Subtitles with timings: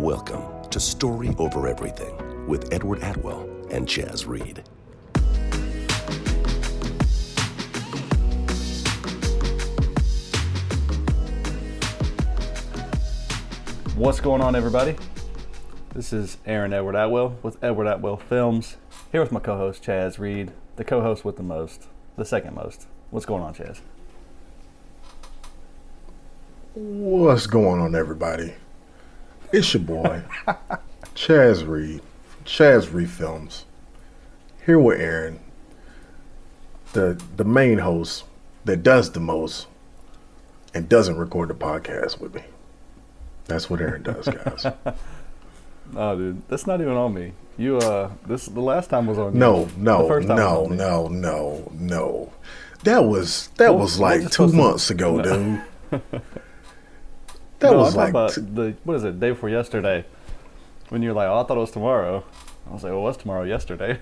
[0.00, 4.64] Welcome to Story Over Everything with Edward Atwell and Chaz Reed.
[13.94, 14.96] What's going on, everybody?
[15.92, 18.78] This is Aaron Edward Atwell with Edward Atwell Films,
[19.12, 22.54] here with my co host Chaz Reed, the co host with the most, the second
[22.54, 22.86] most.
[23.10, 23.80] What's going on, Chaz?
[26.72, 28.54] What's going on, everybody?
[29.52, 30.22] It's your boy,
[31.14, 32.00] Chaz Reed,
[32.44, 33.64] Chaz Reed Films.
[34.64, 35.40] Here with Aaron,
[36.92, 38.24] the the main host
[38.64, 39.66] that does the most
[40.72, 42.42] and doesn't record the podcast with me.
[43.46, 44.66] That's what Aaron does, guys.
[45.96, 47.32] Oh, dude, that's not even on me.
[47.58, 49.40] You, uh, this the last time was on you.
[49.40, 50.76] No, The no, first time no, was on me.
[50.76, 52.32] no, no, no.
[52.84, 55.62] That was that What- was like two supposed months ago, dude.
[57.60, 59.20] That no, was I'm like about the what is it?
[59.20, 60.04] Day before yesterday,
[60.88, 62.24] when you're like, "Oh, I thought it was tomorrow."
[62.68, 63.44] I was like, "Well, what's tomorrow?
[63.44, 63.98] Yesterday."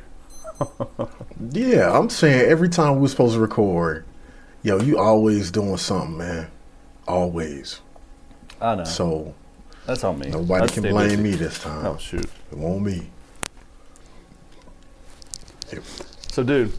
[1.52, 4.04] Yeah, I'm saying every time we were supposed to record,
[4.62, 6.50] yo, you always doing something, man.
[7.06, 7.80] Always.
[8.60, 8.84] I know.
[8.84, 9.34] So
[9.86, 10.30] that's on me.
[10.30, 11.22] nobody can blame busy.
[11.22, 11.86] me this time.
[11.86, 12.28] Oh shoot.
[12.50, 13.08] It won't me.
[16.32, 16.72] So, dude,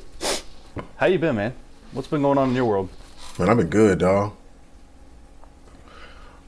[0.98, 1.54] how you been, man?
[1.92, 2.90] What's been going on in your world?
[3.38, 4.34] Man, I've been good, dog.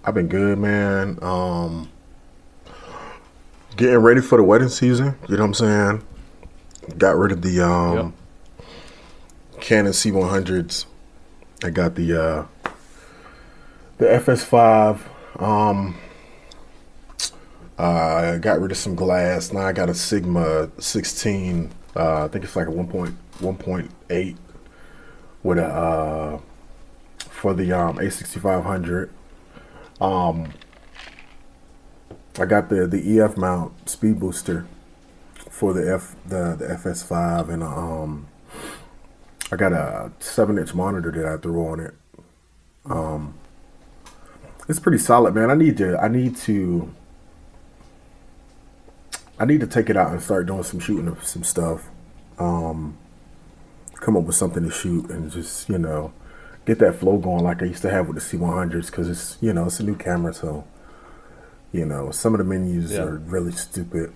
[0.04, 1.20] I've been good, man.
[1.22, 1.90] Um
[3.76, 6.04] getting ready for the wedding season, you know what I'm saying?
[6.98, 8.14] Got rid of the um
[9.60, 10.86] Canon C100s.
[11.64, 12.46] I got the uh
[13.98, 15.00] the FS5
[15.40, 15.96] um
[17.82, 19.52] uh, I got rid of some glass.
[19.52, 21.72] Now I got a Sigma 16.
[21.96, 24.36] Uh, I think it's like a 1.1.8
[25.42, 26.40] with a uh,
[27.18, 29.10] for the um, A6500.
[30.02, 30.52] Um,
[32.40, 34.66] I got the the EF mount speed booster
[35.50, 38.28] for the F the the FS5 and um
[39.52, 41.94] I got a seven inch monitor that I threw on it.
[42.86, 43.36] Um,
[44.70, 45.52] it's pretty solid, man.
[45.52, 46.92] I need to I need to
[49.38, 51.90] I need to take it out and start doing some shooting of some stuff.
[52.40, 52.98] Um,
[53.96, 56.14] come up with something to shoot and just you know
[56.66, 59.52] get that flow going like I used to have with the C100s because it's you
[59.54, 60.64] know it's a new camera so
[61.72, 63.02] you know some of the menus Yeah.
[63.04, 64.14] are really stupid.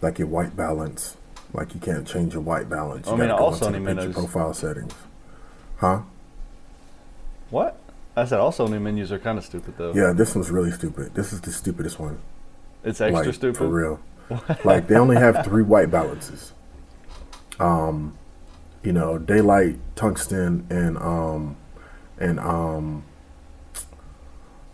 [0.00, 1.16] Like your white balance
[1.54, 3.06] like you can't change your white balance.
[3.06, 4.94] You I mean, go all into picture menus- profile settings.
[5.76, 6.00] Huh?
[7.50, 7.78] What?
[8.16, 9.92] I said also new menus are kind of stupid though.
[9.94, 11.14] yeah this one's really stupid.
[11.14, 12.18] This is the stupidest one.
[12.84, 13.56] It's extra like, stupid.
[13.58, 14.00] for real.
[14.64, 16.52] Like they only have three white balances.
[17.60, 18.16] Um
[18.82, 21.56] you know daylight tungsten and um
[22.22, 23.04] and um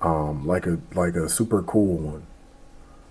[0.00, 2.26] um like a like a super cool one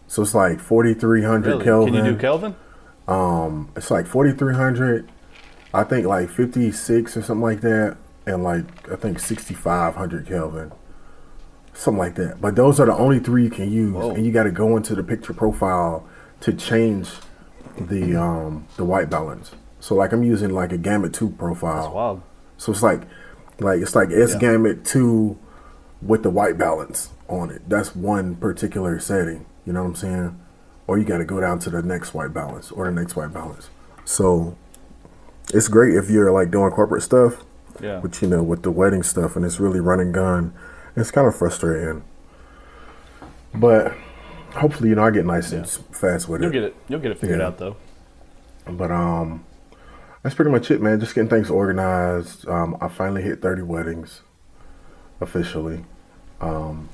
[0.08, 1.64] so it's like 4300 Really?
[1.66, 2.56] kelvin Can you do Kelvin?
[3.08, 5.10] um it's like 4300
[5.74, 10.72] i think like 56 or something like that and like i think 6500 kelvin
[11.74, 14.12] something like that but those are the only three you can use Whoa.
[14.12, 16.08] and you got to go into the picture profile
[16.42, 17.10] to change
[17.80, 21.94] the um the white balance so like i'm using like a gamut 2 profile That's
[21.94, 22.22] wild.
[22.58, 23.02] so it's like
[23.60, 24.40] like it's like s Yeah.
[24.40, 25.38] gamut 2
[26.02, 30.40] with the white balance on it that's one particular setting you know what i'm saying
[30.88, 33.34] or you got to go down to the next white balance or the next white
[33.34, 33.70] balance
[34.06, 34.56] so
[35.54, 37.44] it's great if you're like doing corporate stuff
[37.82, 38.00] Yeah.
[38.02, 40.54] but you know with the wedding stuff and it's really running gun
[40.96, 42.04] it's kind of frustrating
[43.54, 43.94] but
[44.54, 45.64] hopefully you know i get nice and Yeah.
[45.64, 46.46] s- fast with it.
[46.46, 46.76] You'll get it.
[46.88, 47.48] You'll get it figured Yeah.
[47.48, 47.76] out though.
[48.70, 49.44] but um
[50.24, 54.22] that's pretty much it man just getting things organized um i finally hit 30 weddings
[55.22, 55.84] officially
[56.42, 56.90] um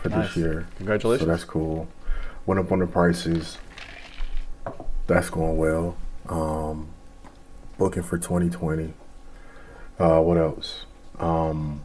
[0.00, 0.28] for Nice.
[0.28, 1.26] this year Congratulations.
[1.26, 1.88] so that's cool
[2.46, 3.58] went up on the prices
[5.06, 5.96] that's going well
[6.28, 6.88] um
[7.78, 8.92] booking for 2020
[9.98, 10.84] uh what else
[11.18, 11.82] um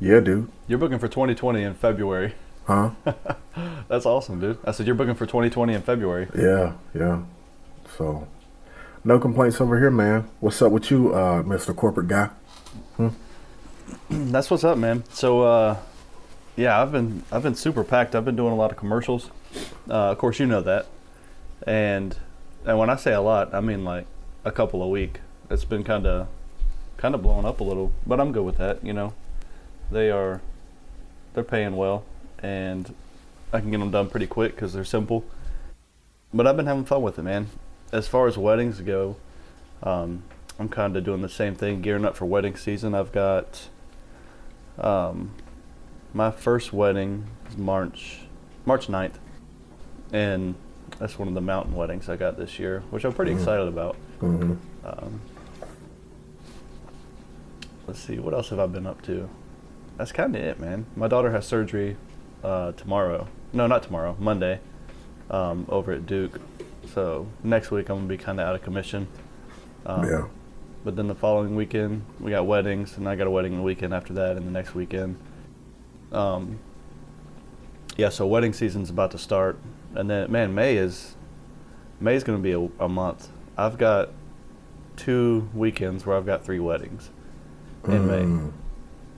[0.00, 2.34] yeah dude You're booking for 2020 in February.
[2.66, 2.90] huh
[3.88, 4.58] That's awesome, dude.
[4.64, 6.28] I said you're booking for 2020 in February.
[6.36, 7.22] Yeah, yeah.
[7.96, 8.26] So,
[9.06, 10.28] no complaints over here, man.
[10.40, 11.74] What's up with you, uh, Mr.
[11.74, 12.28] Corporate Guy?
[14.10, 15.04] That's what's up, man.
[15.10, 15.76] So, uh,
[16.56, 18.16] yeah, I've been I've been super packed.
[18.16, 19.30] I've been doing a lot of commercials.
[19.88, 20.86] Uh, of course, you know that.
[21.66, 22.16] And
[22.64, 24.06] and when I say a lot, I mean like
[24.44, 25.20] a couple a week.
[25.50, 26.26] It's been kind of
[26.96, 28.84] kind of blowing up a little, but I'm good with that.
[28.84, 29.14] You know,
[29.92, 30.40] they are
[31.34, 32.04] they're paying well,
[32.42, 32.92] and
[33.52, 35.24] I can get them done pretty quick because they're simple.
[36.34, 37.48] But I've been having fun with it, man.
[37.92, 39.16] As far as weddings go,
[39.82, 40.22] um,
[40.58, 42.94] I'm kind of doing the same thing, gearing up for wedding season.
[42.94, 43.68] I've got
[44.78, 45.30] um,
[46.12, 48.20] my first wedding is March
[48.64, 49.14] March 9th,
[50.12, 50.54] and
[50.98, 53.94] that's one of the mountain weddings I got this year, which I'm pretty excited about.
[54.20, 54.54] hmm
[54.84, 55.20] Um,
[57.86, 59.28] let's see, what else have I been up to?
[59.98, 60.86] That's kind of it, man.
[60.96, 61.96] My daughter has surgery
[62.42, 63.28] uh, tomorrow.
[63.52, 64.16] No, not tomorrow.
[64.18, 64.60] Monday,
[65.30, 66.40] um, over at Duke.
[66.96, 69.06] So next week I'm gonna be kind of out of commission.
[69.84, 70.24] Um, yeah.
[70.82, 73.92] But then the following weekend we got weddings, and I got a wedding the weekend
[73.92, 75.18] after that, and the next weekend.
[76.10, 76.58] Um,
[77.98, 79.58] yeah, so wedding season's about to start,
[79.94, 81.16] and then man, May is
[82.00, 83.28] May's gonna be a, a month.
[83.58, 84.08] I've got
[84.96, 87.10] two weekends where I've got three weddings
[87.84, 88.52] in May, Mm,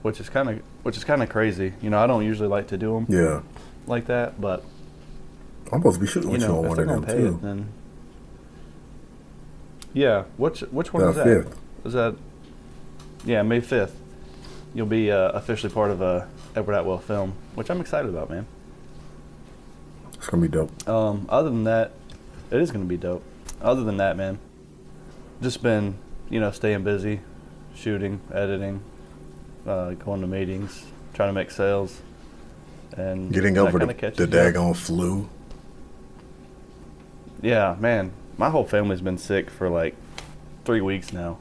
[0.01, 1.71] which is kind of which is kind of crazy.
[1.81, 3.39] You know, I don't usually like to do them Yeah.
[3.87, 4.65] like that, but
[5.71, 7.27] I'm supposed to be shooting you with you, know, on one of them too.
[7.35, 7.69] it, then
[9.93, 10.23] yeah.
[10.37, 11.23] Which which one The is that?
[11.25, 11.59] fifth.
[11.85, 12.15] Is that
[13.25, 13.95] yeah May fifth?
[14.73, 18.45] You'll be uh, officially part of a Edward Atwell film, which I'm excited about, man.
[20.15, 20.87] It's gonna be dope.
[20.87, 21.91] Um, other than that,
[22.51, 23.23] it is gonna be dope.
[23.61, 24.37] Other than that, man,
[25.41, 25.95] just been
[26.29, 27.21] you know staying busy,
[27.75, 28.81] shooting, editing,
[29.65, 31.99] uh, going to meetings, trying to make sales,
[32.95, 35.29] and Getting over the, the daggone flu.
[37.41, 39.95] Yeah, man, my whole family's been sick for like
[40.65, 41.37] three weeks now,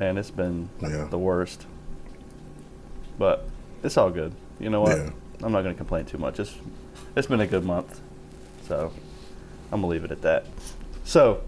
[0.00, 1.06] and it's been Yeah.
[1.10, 1.66] the worst.
[3.18, 3.46] But
[3.82, 4.32] it's all good.
[4.58, 4.96] You know what?
[4.96, 5.10] Yeah.
[5.42, 6.38] I'm not gonna complain too much.
[6.40, 6.54] It's
[7.14, 8.00] it's been a good month,
[8.66, 8.92] so
[9.70, 10.46] I'm gonna leave it at that.
[11.04, 11.42] So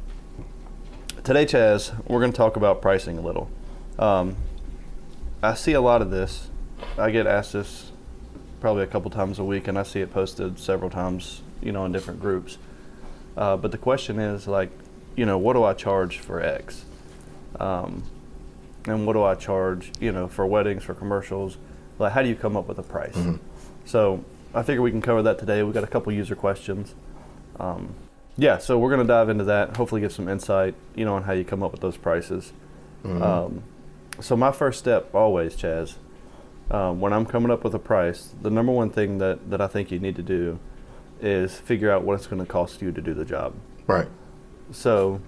[1.22, 3.48] today, Chaz, we're gonna talk about pricing a little.
[3.98, 4.36] Um,
[5.42, 6.50] I see a lot of this.
[6.98, 7.90] I get asked this
[8.60, 11.84] probably a couple times a week, and I see it posted several times, you know,
[11.84, 12.58] in different groups.
[13.36, 14.70] Uh, but the question is like,
[15.16, 16.84] you know, what do I charge for X?
[17.58, 18.04] Um,
[18.86, 21.56] and what do I charge, you know, for weddings, for commercials?
[21.98, 23.16] Like, how do you come up with a price?
[23.84, 25.62] So I figure we can cover that today.
[25.62, 26.94] We've got a couple user questions.
[27.58, 27.94] Um,
[28.36, 29.76] yeah, so we're gonna dive into that.
[29.76, 32.52] Hopefully, give some insight, you know, on how you come up with those prices.
[33.22, 33.62] Um,
[34.20, 35.94] so my first step always, Chaz,
[36.70, 39.66] um, when I'm coming up with a price, the number one thing that, that I
[39.66, 40.58] think you need to do
[41.20, 43.54] is figure out what it's going to cost you to do the job.
[43.86, 44.08] Right.
[44.72, 45.20] So,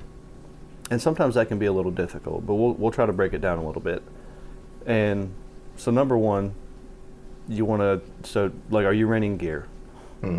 [0.91, 3.41] and sometimes that can be a little difficult, but we'll, we'll try to break it
[3.41, 4.03] down a little bit.
[4.87, 5.33] And
[5.77, 6.55] so, number one,
[7.49, 9.67] you want to, so like, are you renting gear?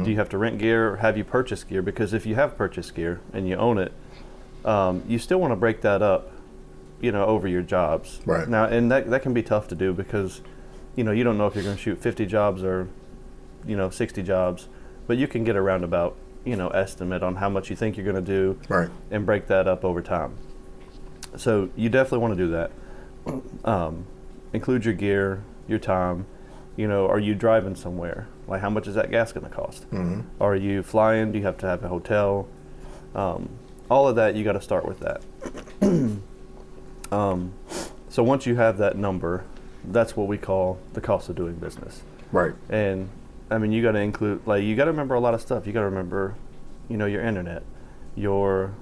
[0.03, 1.81] Do you have to rent gear or have you purchased gear?
[1.81, 3.93] Because if you have purchased gear and you own it,
[4.65, 6.31] um, you still want to break that up,
[6.99, 8.19] you know, over your jobs.
[8.25, 8.49] Right.
[8.49, 10.41] Now, and that, that can be tough to do because,
[10.97, 12.89] you know, you don't know if you're going to shoot 50 jobs or,
[13.65, 14.67] you know, 60 jobs,
[15.07, 16.15] but you can get a roundabout,
[16.45, 18.89] you know, estimate on how much you think you're going to do Right.
[19.11, 20.35] and break that up over time.
[21.35, 22.71] So you definitely want to do that.
[23.67, 24.05] Um,
[24.53, 26.25] include your gear, your time.
[26.75, 28.27] You know, are you driving somewhere?
[28.47, 29.83] Like, how much is that gas going to cost?
[29.85, 31.31] hmm Are you flying?
[31.31, 32.47] Do you have to have a hotel?
[33.15, 33.49] Um,
[33.89, 35.21] all of that, you got to start with that.
[37.11, 37.53] um,
[38.09, 39.43] so once you have that number,
[39.85, 42.01] that's what we call the cost of doing business.
[42.31, 42.53] Right.
[42.69, 43.09] And
[43.49, 45.65] I mean, you got to include like you got to remember a lot of stuff.
[45.67, 46.35] You got to remember,
[46.89, 47.63] you know, your internet,
[48.15, 48.73] your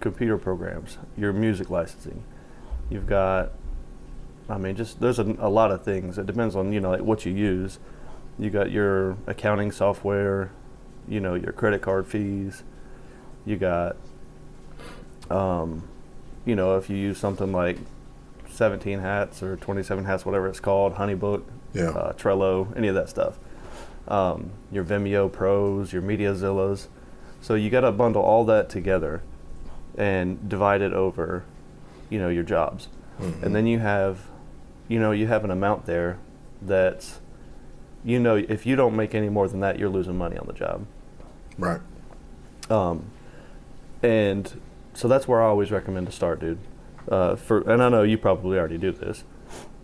[0.00, 2.24] computer programs, your music licensing.
[2.88, 3.52] You've got,
[4.48, 6.18] I mean, just there's a, a lot of things.
[6.18, 7.78] It depends on you know like what you use.
[8.38, 10.50] You got your accounting software,
[11.06, 12.62] you know, your credit card fees.
[13.46, 13.96] You got,
[15.30, 15.84] um,
[16.44, 17.78] you know, if you use something like
[18.48, 21.90] 17 hats or 27 hats, whatever it's called, HoneyBook, Yeah.
[21.90, 23.38] uh, Trello, any of that stuff.
[24.08, 26.88] Um, your Vimeo Pros, your MediaZillas.
[27.40, 29.22] So you got to bundle all that together
[29.96, 31.44] and divide it over,
[32.08, 32.88] you know, your jobs.
[33.42, 34.20] And then you have,
[34.88, 36.18] you know, you have an amount there
[36.62, 37.20] that's,
[38.02, 40.54] you know, if you don't make any more than that, you're losing money on the
[40.54, 40.86] job.
[41.58, 41.80] Right.
[42.70, 43.10] Um,
[44.02, 44.60] and
[44.94, 46.58] so that's where I always recommend to start, dude.
[47.08, 49.24] Uh, for and I know you probably already do this,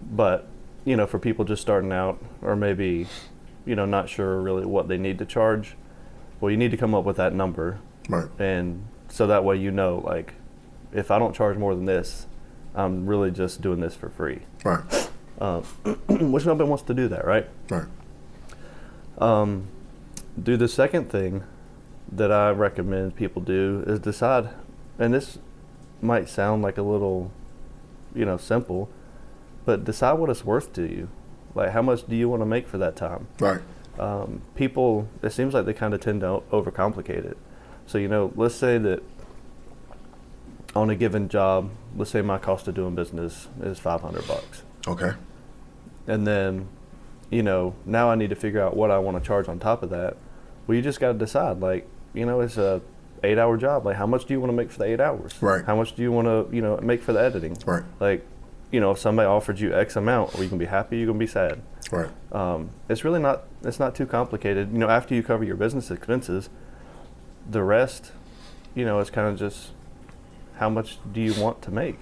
[0.02, 0.49] but
[0.85, 3.06] you know, for people just starting out or maybe,
[3.66, 5.76] you know, not sure really what they need to charge,
[6.40, 8.28] well, you need to come up with that number, Right.
[8.38, 10.35] and so that way you know, like,
[10.92, 12.26] if I don't charge more than this,
[12.75, 14.40] I'm really just doing this for free.
[14.64, 15.11] Right.
[15.40, 15.62] Um,
[16.08, 17.49] which nobody wants to do that, right?
[17.70, 17.87] Right.
[19.18, 19.68] Um,
[20.40, 21.42] do the second thing
[22.12, 24.50] that I recommend people do is decide,
[24.99, 25.38] and this
[26.02, 27.32] might sound like a little,
[28.14, 28.88] you know, simple,
[29.64, 31.08] but decide what it's worth to you.
[31.56, 33.26] Like, how much do you want to make for that time?
[33.40, 33.60] Right.
[33.98, 37.38] Um, people, it seems like they kind of tend to overcomplicate it.
[37.86, 39.02] So, you know, let's say that
[40.75, 45.12] on a given job, let's say my cost of doing business is 500 bucks Okay.
[46.06, 46.68] and then
[47.30, 49.82] you know now i need to figure out what i want to charge on top
[49.82, 50.16] of that
[50.66, 51.60] Well, you just got to decide.
[51.60, 52.82] Like, you know, it's a
[53.25, 53.86] eight hour job.
[53.86, 55.40] Like, how much do you want to make for the eight hours?
[55.40, 55.64] Right.
[55.64, 57.56] How much do you want to, you know, make for the editing?
[57.64, 57.84] Right.
[58.00, 58.26] Like,
[58.76, 61.16] you know, if somebody offered you X amount, or you can be happy, you can
[61.16, 61.62] be sad.
[61.90, 62.11] Right.
[62.30, 63.45] Um, it's really not.
[63.64, 64.71] It's not too complicated.
[64.71, 66.50] You know, after you cover your business expenses,
[67.50, 68.12] the rest,
[68.75, 69.71] you know, it's kind of just
[70.59, 71.97] how much do you want to make?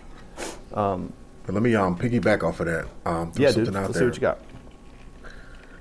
[0.73, 1.13] Um,
[1.47, 2.89] But let me um piggyback off of that.
[3.07, 3.77] Um, yeah, something dude.
[3.77, 4.01] out Let's there.
[4.01, 4.39] see what you got.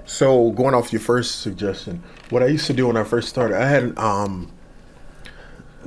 [0.06, 3.58] So going off your first suggestion, what I used to do when I first started,
[3.58, 4.52] I had um.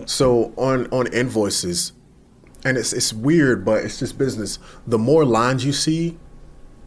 [0.06, 1.92] So on on invoices,
[2.66, 4.58] and it's it's weird, but it's just business.
[4.86, 6.18] The more lines you see,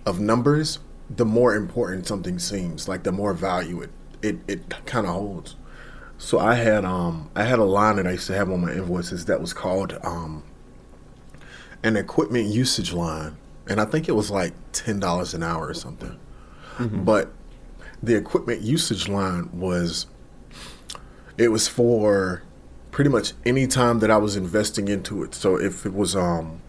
[0.06, 2.90] of numbers, the more important something seems.
[2.90, 3.90] Like the more value it
[4.22, 5.56] it, it kind of holds.
[6.18, 8.74] So I had um I had a line that I used to have on my
[8.74, 10.44] invoices that was called um
[11.82, 15.74] an equipment usage line, and I think it was like ten dollars an hour or
[15.74, 16.20] something.
[17.06, 17.32] But
[18.04, 20.08] the equipment usage line was
[21.38, 22.44] it was for
[22.92, 25.36] pretty much any time that I was investing into it.
[25.36, 26.62] So if it was um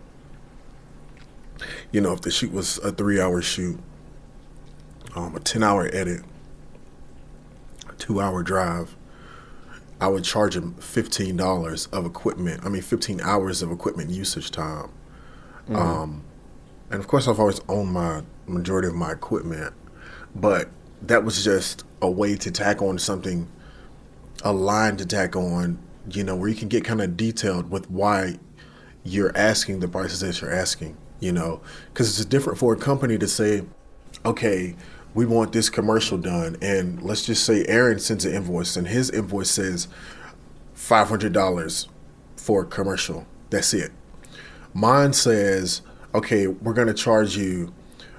[1.93, 3.79] you know, if the shoot was a three hour shoot,
[5.15, 6.23] um, a ten hour edit,
[7.89, 8.97] a two hour drive,
[10.01, 12.65] I would charge him fifteen dollars of equipment.
[12.65, 14.91] I mean, fifteen hours of equipment usage time.
[15.69, 16.25] Um,
[16.91, 19.75] and of course, I've always owned my majority of my equipment,
[20.35, 20.69] but
[21.03, 23.49] that was just a way to tack on something,
[24.43, 25.79] a line to tack on.
[26.09, 28.39] You know, where you can get kind of detailed with why
[29.05, 30.97] you're asking the prices that you're asking.
[31.21, 31.61] You know,
[31.93, 33.63] because it's different for a company to say,
[34.25, 34.75] okay,
[35.13, 39.11] we want this commercial done, and let's just say Aaron sends an invoice, and his
[39.11, 39.89] invoice says
[40.73, 41.89] five hundred dollars
[42.37, 43.27] for a commercial.
[43.51, 43.93] That's it.
[44.73, 45.83] Mine says,
[46.15, 47.75] okay, we're gonna charge you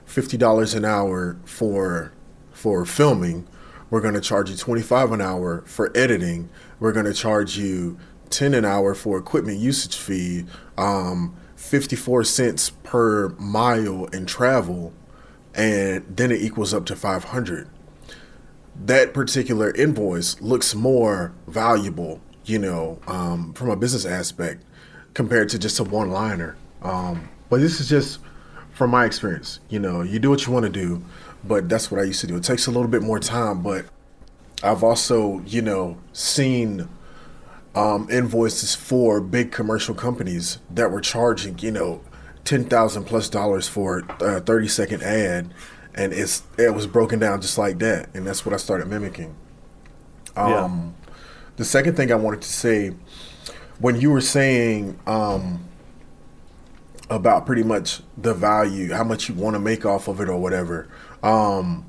[0.06, 2.12] fifty dollars an hour for
[2.52, 3.48] for filming.
[3.92, 6.50] We're gonna charge you twenty five an hour for editing.
[6.80, 8.00] We're gonna charge you
[8.32, 10.46] ten an hour for equipment usage fee.
[10.80, 14.94] Um, fifty four cents per mile in travel,
[15.54, 17.70] and then it equals up to five hundred
[18.86, 24.64] that particular invoice looks more valuable, you know, um, from a business aspect
[25.14, 26.56] compared to just a one liner.
[26.82, 28.20] Um, but this is just
[28.72, 29.60] from my experience.
[29.70, 31.04] You know, you do what you want to do,
[31.44, 32.38] but that's what I used to do.
[32.38, 33.86] It takes a little bit more time, but
[34.64, 36.88] I've also, you know, seen
[37.76, 42.02] um, invoices for big commercial companies that were charging, you know,
[42.44, 45.54] ten thousand plus dollars for a thirty second ad,
[45.96, 49.36] and it's it was broken down just like that, and that's what I started mimicking.
[50.36, 50.64] Yeah.
[50.64, 50.96] Um,
[51.58, 52.92] The second thing I wanted to say,
[53.80, 55.66] when you were saying um,
[57.10, 60.38] about pretty much the value, how much you want to make off of it or
[60.38, 60.88] whatever,
[61.24, 61.86] um,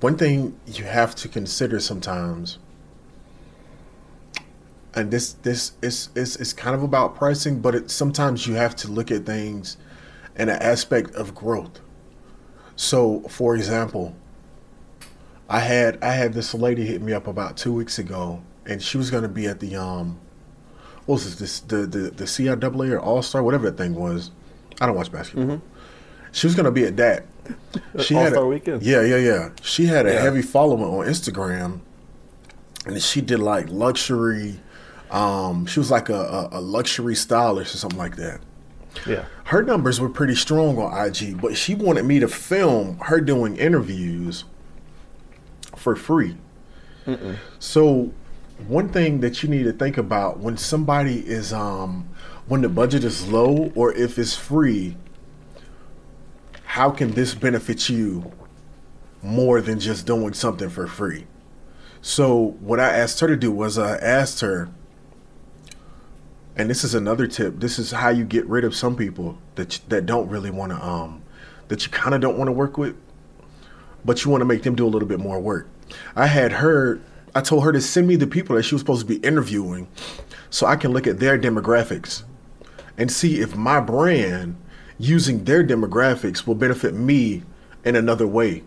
[0.00, 2.58] one thing you have to consider sometimes
[4.98, 8.74] and this this is is is kind of about pricing, but it, sometimes you have
[8.76, 9.76] to look at things
[10.36, 11.80] in an aspect of growth.
[12.74, 14.16] So, for example,
[15.48, 18.96] I had I had this lady hit me up about two weeks ago, and she
[18.96, 20.18] was going to be at the um,
[21.06, 24.30] what was this, this the the the CIAA or All Star whatever that thing was.
[24.80, 25.60] I don't watch basketball.
[26.38, 27.24] She was going to be at that.
[28.00, 28.82] She had All-Star a- Weekend?
[28.82, 29.48] Yeah, yeah, yeah.
[29.62, 30.20] She had a Yeah.
[30.22, 31.80] heavy following on Instagram,
[32.86, 34.60] and she did like luxury.
[35.10, 38.40] Um, she was like a, a, a luxury stylist or something like that.
[39.06, 39.24] Yeah.
[39.44, 43.56] Her numbers were pretty strong on IG, but she wanted me to film her doing
[43.56, 44.44] interviews
[45.76, 46.36] for free.
[47.58, 48.12] So,
[48.66, 52.08] one thing that you need to think about when somebody is um
[52.48, 54.96] when the budget is low or if it's free,
[56.78, 58.30] how can this benefit you
[59.20, 61.26] more than just doing something for free?
[62.00, 64.68] So, what I asked her to do was I asked her
[66.54, 67.58] and this is another tip.
[67.58, 70.80] This is how you get rid of some people that that don't really want to
[70.80, 71.22] um
[71.66, 72.94] that you kind of don't want to work with,
[74.04, 75.68] but you want to make them do a little bit more work.
[76.14, 77.00] I had her.
[77.34, 79.88] I told her to send me the people that she was supposed to be interviewing,
[80.48, 82.22] so I can look at their demographics
[82.96, 84.56] and see if my brand
[84.98, 87.42] using their demographics will benefit me
[87.84, 88.62] in another way.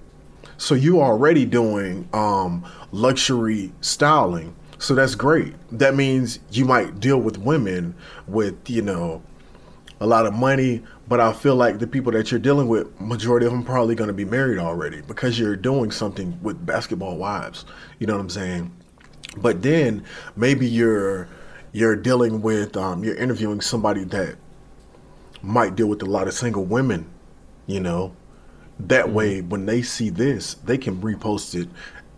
[0.58, 4.56] So you are already doing um, luxury styling.
[4.78, 5.54] So that's great.
[5.72, 7.96] That means you might deal with women
[8.28, 9.22] with, you know,
[10.00, 13.46] a lot of money, but I feel like the people that you're dealing with, majority
[13.46, 17.66] of them probably going to be married already because you're doing something with basketball wives.
[18.00, 18.72] You know what I'm saying?
[19.38, 20.04] But then
[20.36, 21.28] maybe you're
[21.72, 24.38] you're dealing with um, you're interviewing somebody that
[25.42, 27.10] might deal with a lot of single women.
[27.68, 28.16] You know,
[28.80, 31.70] that way when they see this, they can repost it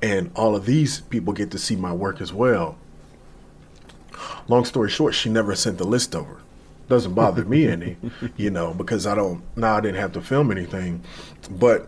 [0.04, 2.78] and all of these people get to see my work as well.
[4.50, 6.42] Long story short, she never sent the list over.
[6.90, 7.96] Doesn't bother me any,
[8.38, 11.02] you know, because I don't now I didn't have to film anything.
[11.50, 11.88] But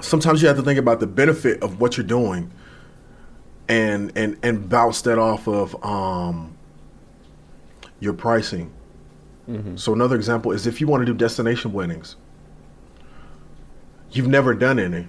[0.00, 2.50] sometimes you have to think about the benefit of what you're doing
[3.68, 6.56] and and and bounce that off of um
[8.00, 8.72] your pricing.
[9.76, 12.16] So another example is if you want to do destination weddings.
[14.10, 15.06] You've never done any.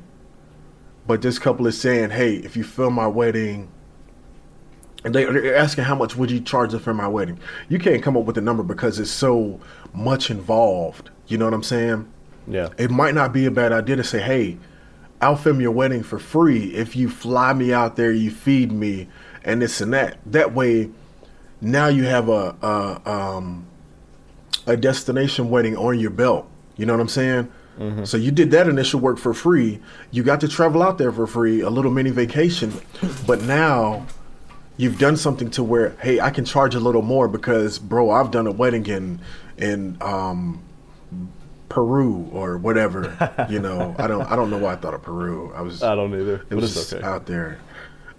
[1.07, 3.69] But this couple is saying, "Hey, if you film my wedding,
[5.03, 7.39] and they, they're asking how much would you charge to film my wedding?
[7.69, 9.59] You can't come up with a number because it's so
[9.93, 11.09] much involved.
[11.27, 12.11] You know what I'm saying?
[12.47, 12.69] Yeah.
[12.77, 14.57] It might not be a bad idea to say, "Hey,
[15.21, 19.07] I'll film your wedding for free if you fly me out there, you feed me,
[19.43, 20.89] and this and that." That way,
[21.61, 23.65] now you have a a, um,
[24.67, 26.47] a destination wedding on your belt.
[26.75, 27.51] You know what I'm saying?
[28.05, 29.79] So you did that initial work for free.
[30.09, 32.73] You got to travel out there for free, a little mini vacation.
[33.27, 34.07] But now
[34.77, 38.31] you've done something to where, hey, I can charge a little more because, bro, I've
[38.31, 39.19] done a wedding in
[39.59, 40.63] in um,
[41.69, 43.45] Peru or whatever.
[43.49, 45.53] you know, I don't I don't know why I thought of Peru.
[45.55, 47.05] I was I don't either, it was just okay.
[47.05, 47.59] out there.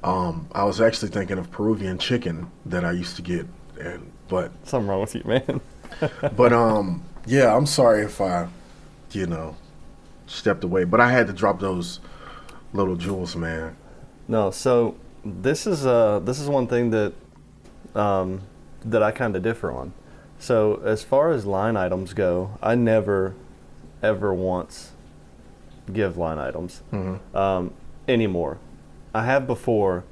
[0.04, 3.48] Um, I was actually thinking of Peruvian chicken that I used to get,
[3.80, 5.60] and but Something wrong with you, man.
[6.36, 8.48] but um, yeah, I'm sorry if I,
[9.12, 9.56] you know,
[10.26, 10.84] stepped away.
[10.84, 12.00] But I had to drop those
[12.72, 13.76] little jewels, man.
[14.26, 17.12] No, so this is uh this is one thing that
[17.94, 18.42] um
[18.84, 19.92] that I kind of differ on.
[20.38, 23.34] So as far as line items go, I never
[24.02, 24.92] ever once
[25.92, 26.82] give line items
[27.34, 27.72] um,
[28.06, 28.58] anymore.
[29.14, 30.04] I have before,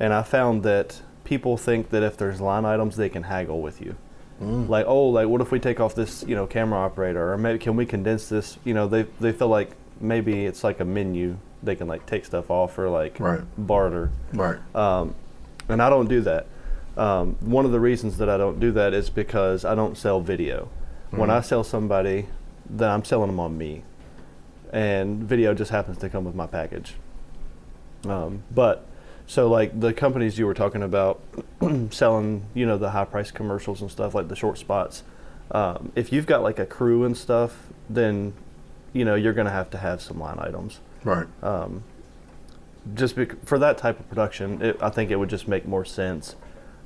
[0.00, 3.80] and I found that people think that if there's line items, they can haggle with
[3.80, 3.94] you.
[4.40, 7.58] Like, oh, like what if we take off this, you know, camera operator, or maybe
[7.58, 8.56] can we condense this?
[8.64, 12.24] You know, they they feel like maybe it's like a menu they can like take
[12.24, 13.40] stuff off or like Right.
[13.58, 14.58] barter Right.
[14.76, 15.16] um,
[15.68, 16.46] and I don't do that.
[16.96, 20.20] Um, one of the reasons that I don't do that is because I don't sell
[20.20, 20.68] video.
[21.10, 22.26] When I sell somebody,
[22.70, 23.82] then I'm selling them on me,
[24.72, 26.94] and video just happens to come with my package.
[28.06, 28.86] Um, but
[29.28, 31.20] so like the companies you were talking about
[31.90, 35.02] selling, you know, the high price commercials and stuff like the short spots.
[35.50, 38.32] Um, if you've got like a crew and stuff, then
[38.94, 41.26] you know you're gonna have to have some line items right.
[41.42, 41.84] Um,
[42.94, 45.84] just bec- for that type of production, it, I think it would just make more
[45.84, 46.34] sense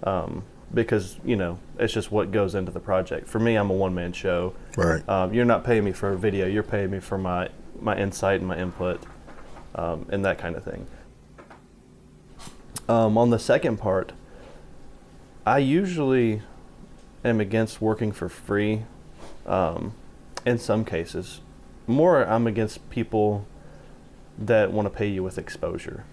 [0.03, 0.43] um,
[0.75, 3.29] because you know it's just what goes into the project.
[3.29, 4.55] For me, I'm a one man show.
[4.77, 5.09] Right.
[5.09, 6.49] Um, you're not paying me for a video.
[6.49, 9.01] You're paying me for my my insight and my input
[9.77, 10.89] um, and that kind of thing.
[12.89, 14.13] Um, on the second part,
[15.47, 16.43] I usually
[17.25, 18.83] am against working for free.
[19.47, 19.95] Um,
[20.45, 21.41] in some cases,
[21.87, 23.47] more I'm against people
[24.39, 26.05] that want to pay you with exposure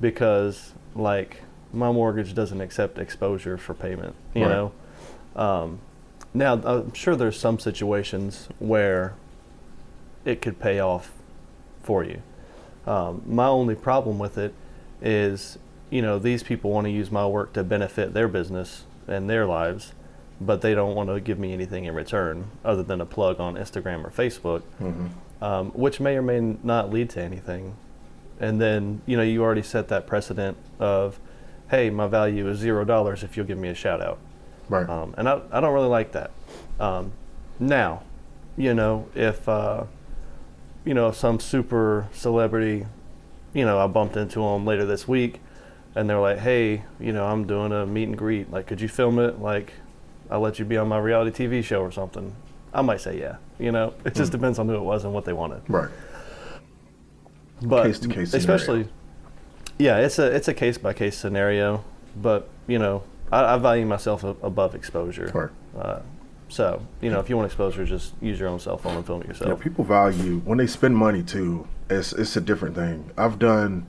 [0.00, 4.50] because like my mortgage doesn't accept exposure for payment you Right.
[4.50, 4.72] know
[5.36, 5.78] um,
[6.34, 9.14] now i'm sure there's some situations where
[10.24, 11.12] it could pay off
[11.82, 12.20] for you
[12.86, 14.52] um, my only problem with it
[15.00, 15.56] is
[15.90, 19.46] you know these people want to use my work to benefit their business and their
[19.46, 19.92] lives
[20.38, 23.54] but they don't want to give me anything in return other than a plug on
[23.54, 24.62] instagram or facebook
[25.40, 27.76] um, which may or may not lead to anything.
[28.38, 31.18] And then, you know, you already set that precedent of,
[31.70, 34.18] hey, my value is zero dollars if you'll give me a shout out.
[34.68, 34.88] Right.
[34.88, 36.30] Um, and I, I don't really like that.
[36.80, 37.12] Um,
[37.58, 38.02] now,
[38.56, 39.84] you know, if, uh,
[40.84, 42.86] you know, some super celebrity,
[43.52, 45.40] you know, I bumped into them later this week
[45.96, 48.50] and they're like, hey, you know, I'm doing a meet and greet.
[48.52, 49.40] Like, could you film it?
[49.40, 49.72] Like,
[50.30, 52.36] I'll let you be on my reality TV show or something.
[52.72, 53.36] I might say yeah.
[53.58, 55.88] You know, it just depends on who it was and what they wanted right.
[57.62, 58.92] but Case-to-case especially scenario.
[59.78, 61.82] yeah it's a it's a case by case scenario
[62.16, 65.82] but you know I, I value myself above exposure Right.
[65.82, 66.00] uh,
[66.48, 69.22] so you know if you want exposure just use your own cell phone and film
[69.22, 71.66] it Yeah, yourself people value when they spend money too.
[71.88, 73.10] It's it's a different thing.
[73.16, 73.86] I've done.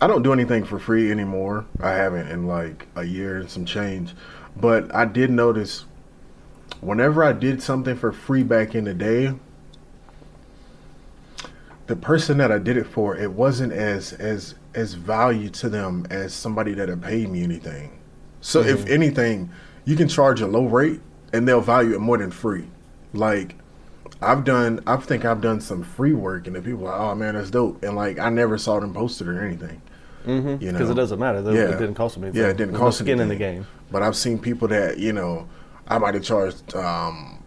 [0.00, 1.66] I don't do anything for free anymore.
[1.80, 4.14] I haven't in like a year and some change,
[4.56, 5.86] but I did notice
[6.80, 9.34] whenever I did something for free back in the day,
[11.88, 16.06] the person that I did it for, it wasn't as as as value to them
[16.10, 17.98] as somebody that had paid me anything.
[18.40, 18.92] So if mm-hmm.
[18.92, 19.50] anything,
[19.84, 21.00] you can charge a low rate
[21.32, 22.68] and they'll value it more than free.
[23.12, 23.56] Like
[24.20, 27.14] I've done, I think I've done some free work, and the people are like, "Oh
[27.14, 29.80] man, that's dope," and like I never saw them posted or anything.
[30.28, 30.62] Mm-hmm.
[30.62, 32.72] You know, because it doesn't matter though, it didn't cost them anything Yeah, it didn't
[32.72, 33.62] There's cost no skin in the anything.
[33.62, 35.48] game But I've seen people that you know,
[35.86, 37.42] I might have charged um,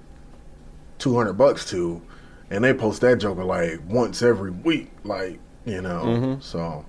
[0.98, 2.02] two hundred bucks to,
[2.50, 4.90] and they post that joker like once every week.
[5.04, 6.86] Like You know, so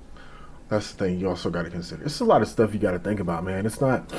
[0.69, 2.03] that's the thing you also got to consider.
[2.05, 3.67] It's a lot of stuff you got to think about, man.
[3.67, 4.11] It's not.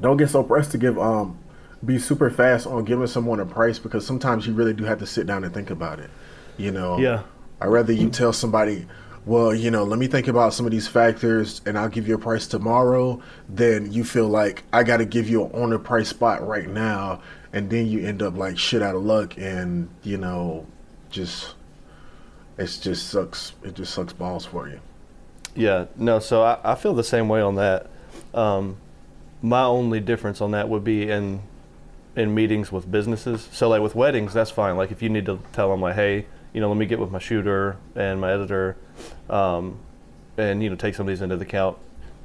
[0.00, 1.38] Don't get so pressed to give um,
[1.82, 5.06] be super fast on giving someone a price because sometimes you really do have to
[5.06, 6.10] sit down and think about it.
[6.58, 6.98] You know.
[6.98, 7.22] Yeah.
[7.60, 8.86] I'd rather you tell somebody,
[9.26, 12.14] well, you know, let me think about some of these factors and I'll give you
[12.14, 16.08] a price tomorrow, then you feel like I got to give you an the price
[16.08, 17.22] spot right now.
[17.52, 20.66] And then you end up like shit out of luck and, you know,
[21.10, 21.54] just,
[22.58, 23.52] it just sucks.
[23.62, 24.80] It just sucks balls for you.
[25.54, 26.18] Yeah, no.
[26.18, 27.88] So I, I feel the same way on that.
[28.34, 28.76] Um,
[29.40, 31.42] my only difference on that would be in
[32.16, 33.48] in meetings with businesses.
[33.52, 34.76] So like with weddings, that's fine.
[34.76, 37.10] Like if you need to tell them like, hey, you know, let me get with
[37.10, 38.76] my shooter and my editor,
[39.30, 39.78] um,
[40.36, 41.76] and you know, take some of these into the count,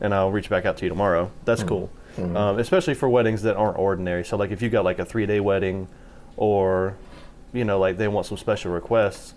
[0.01, 1.31] and I'll reach back out to you tomorrow.
[1.45, 1.89] That's cool.
[2.17, 4.25] Um, especially for weddings that aren't ordinary.
[4.25, 5.87] So like if you got like a three day wedding,
[6.37, 6.97] or
[7.53, 9.33] you know, like they want some special requests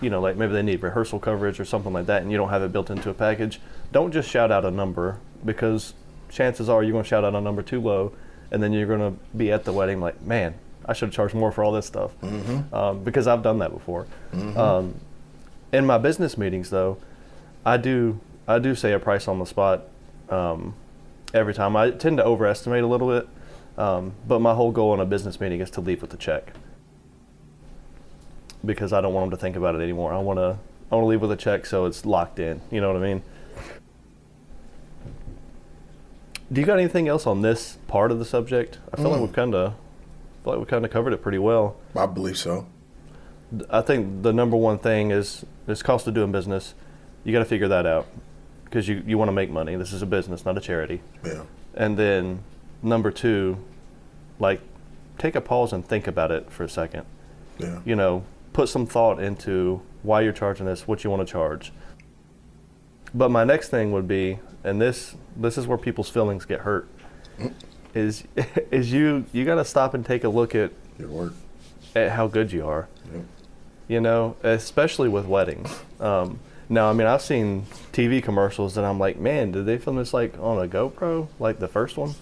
[0.00, 2.50] you know, like maybe they need rehearsal coverage or something like that, and you don't
[2.50, 3.60] have it built into a package,
[3.92, 5.94] don't just shout out a number because
[6.28, 8.12] chances are you're going to shout out a number too low,
[8.50, 11.34] and then you're going to be at the wedding like, man, I should have charged
[11.34, 12.10] more for all this stuff,
[12.74, 14.06] um, because I've done that before.
[14.58, 15.00] Um,
[15.74, 16.98] in my business meetings, though,
[17.66, 19.88] I do I do say a price on the spot
[20.28, 20.74] um,
[21.32, 21.76] every time.
[21.76, 23.28] I tend to overestimate a little bit,
[23.76, 26.52] um, but my whole goal in a business meeting is to leave with a check
[28.64, 30.12] because I don't want them to think about it anymore.
[30.12, 30.58] I want to
[30.92, 32.60] I want to leave with a check so it's locked in.
[32.70, 33.22] You know what I mean?
[36.52, 38.78] Do you got anything else on this part of the subject?
[38.92, 39.74] I feel like we've kind of
[40.44, 41.76] like we kind of covered it pretty well.
[41.96, 42.66] I believe so.
[43.70, 46.74] I think the number one thing is is cost of doing business.
[47.24, 48.06] You got to figure that out
[48.64, 49.76] because you, you want to make money.
[49.76, 51.00] This is a business, not a charity.
[51.24, 51.42] Yeah.
[51.74, 52.42] And then
[52.82, 53.58] number two,
[54.38, 54.60] like
[55.18, 57.04] take a pause and think about it for a second.
[57.58, 57.80] Yeah.
[57.84, 61.72] You know, put some thought into why you're charging this, what you want to charge.
[63.14, 66.88] But my next thing would be, and this this is where people's feelings get hurt,
[67.94, 68.24] is
[68.70, 71.32] is you you got to stop and take a look at Your word.
[71.94, 72.88] at how good you are.
[73.12, 73.24] Yep.
[73.88, 75.70] You know, especially with weddings.
[76.00, 76.38] Um,
[76.70, 80.14] now, I mean, I've seen TV commercials that I'm like, man, did they film this
[80.14, 82.14] like on a GoPro, like the first one?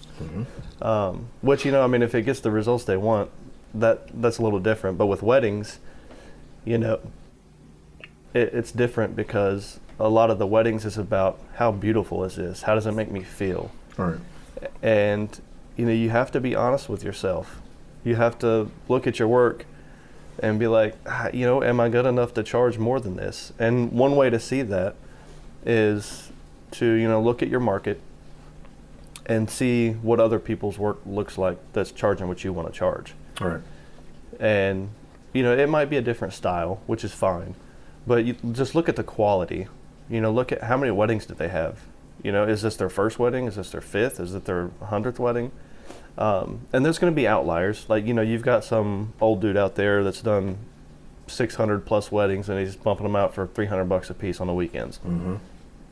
[0.81, 3.31] Um, which you know, I mean, if it gets the results they want,
[3.73, 4.97] that that's a little different.
[4.97, 5.79] But with weddings,
[6.65, 6.99] you know,
[8.33, 12.63] it, it's different because a lot of the weddings is about how beautiful is this?
[12.63, 13.71] How does it make me feel?
[13.97, 14.19] All right.
[14.81, 15.39] and
[15.77, 17.61] you know you have to be honest with yourself
[18.03, 19.65] you have to look at your work
[20.39, 23.53] and be like "Ah, you know am i good enough to charge more than this?
[23.59, 24.95] And one way to see that
[25.65, 26.31] is
[26.71, 28.01] to you know look at your market
[29.25, 33.13] and see what other people's work looks like that's charging what you want to charge.
[33.41, 33.61] All right.
[34.39, 34.89] and
[35.33, 37.55] you know it might be a different style which is fine
[38.05, 39.67] but you just look at the quality.
[40.09, 41.79] You know look at how many weddings did they have?
[42.21, 43.47] You know is this their first wedding?
[43.47, 44.19] Is this their fifth?
[44.19, 45.51] Is it their 100th wedding
[46.17, 47.85] um, and there's going to be outliers.
[47.89, 50.57] Like you know you've got some old dude out there that's done
[51.27, 54.53] 600 plus weddings and he's bumping them out for 300 bucks a piece on the
[54.53, 54.99] weekends.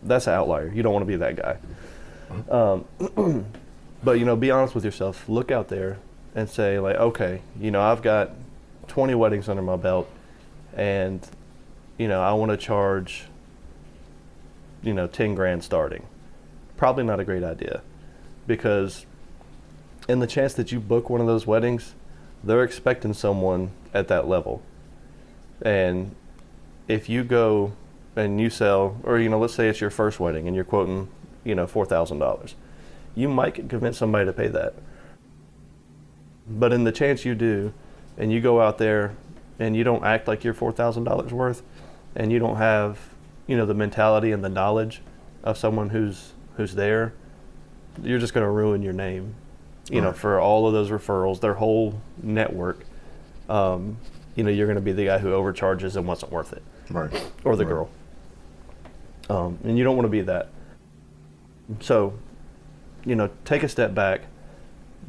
[0.04, 0.71] That's an outlier.
[0.73, 1.58] You don't want to be that guy.
[2.49, 3.45] Um,
[4.04, 5.27] but you know be honest with yourself.
[5.30, 5.99] Look out there
[6.34, 8.32] and say like okay you know i've got
[8.88, 10.10] 20 weddings under my belt
[10.77, 11.27] and
[11.97, 13.25] you know i want to charge
[14.84, 16.06] you know 10 grand starting.
[16.77, 17.82] Probably not a great idea
[18.47, 19.06] because
[20.12, 21.95] in the chance that you book one of those weddings
[22.43, 24.63] they're expecting someone at that level.
[25.62, 26.15] And
[26.88, 27.74] if you go
[28.15, 31.08] and you sell or you know let's say it's your first wedding and you're quoting
[31.43, 32.54] you know $4000
[33.15, 34.74] you might convince somebody to pay that.
[36.47, 37.74] But in the chance you do,
[38.17, 39.15] and you go out there
[39.60, 41.62] and you don't act like you're four thousand dollars worth,
[42.15, 43.00] and you don't have,
[43.47, 45.02] you know, the mentality and the knowledge
[45.43, 47.13] of someone who's who's there,
[48.02, 49.36] you're just going to ruin your name,
[49.89, 52.84] you know, for all of those referrals, their whole network.
[53.50, 53.98] Um,
[54.36, 57.12] you know, you're going to be the guy who overcharges and wasn't worth it, Right.
[57.44, 57.70] or the Right.
[57.72, 57.89] girl.
[59.30, 60.50] Um, and you don't want to be that.
[61.80, 62.13] So,
[63.06, 64.22] you know, take a step back,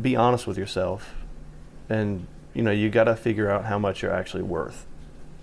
[0.00, 1.14] be honest with yourself,
[1.88, 4.86] and you know you got to figure out how much you're actually worth.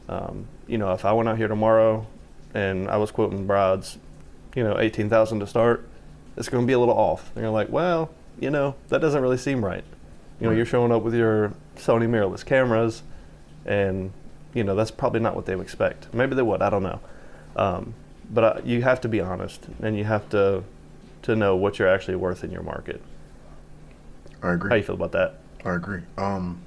[0.07, 2.07] Um, you know, if I went out here tomorrow
[2.53, 3.97] and I was quoting brides,
[4.55, 5.87] you know, eighteen thousand to start,
[6.37, 7.31] it's going to be a little off.
[7.35, 9.83] They're like, well, you know, that doesn't really seem right.
[10.39, 13.03] You know, you're showing up with your Sony mirrorless cameras,
[13.65, 14.13] and
[14.53, 16.13] you know that's probably not what they would expect.
[16.13, 16.61] Maybe they would.
[16.61, 17.01] I don't know.
[17.57, 17.93] Um,
[18.31, 20.63] but uh, you have to be honest, and you have to
[21.23, 23.01] to know what you're actually worth in your market.
[24.41, 24.69] I agree.
[24.69, 25.39] How you feel about that?
[25.65, 26.01] I agree.
[26.17, 26.61] Um,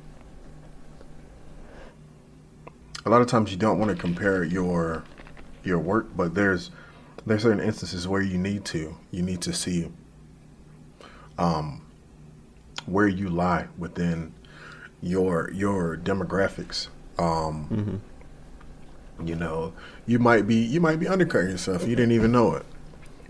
[3.06, 5.02] a lot of times you don't want to compare your
[5.64, 6.70] your work, but there's
[7.24, 9.88] there's certain instances where you need to you need to see
[11.38, 11.84] um
[12.86, 14.32] where you lie within
[15.00, 16.88] your your demographics.
[17.18, 18.00] Um
[19.24, 19.72] you know,
[20.06, 21.82] you might be you might be undercutting yourself.
[21.86, 22.64] You didn't even know it.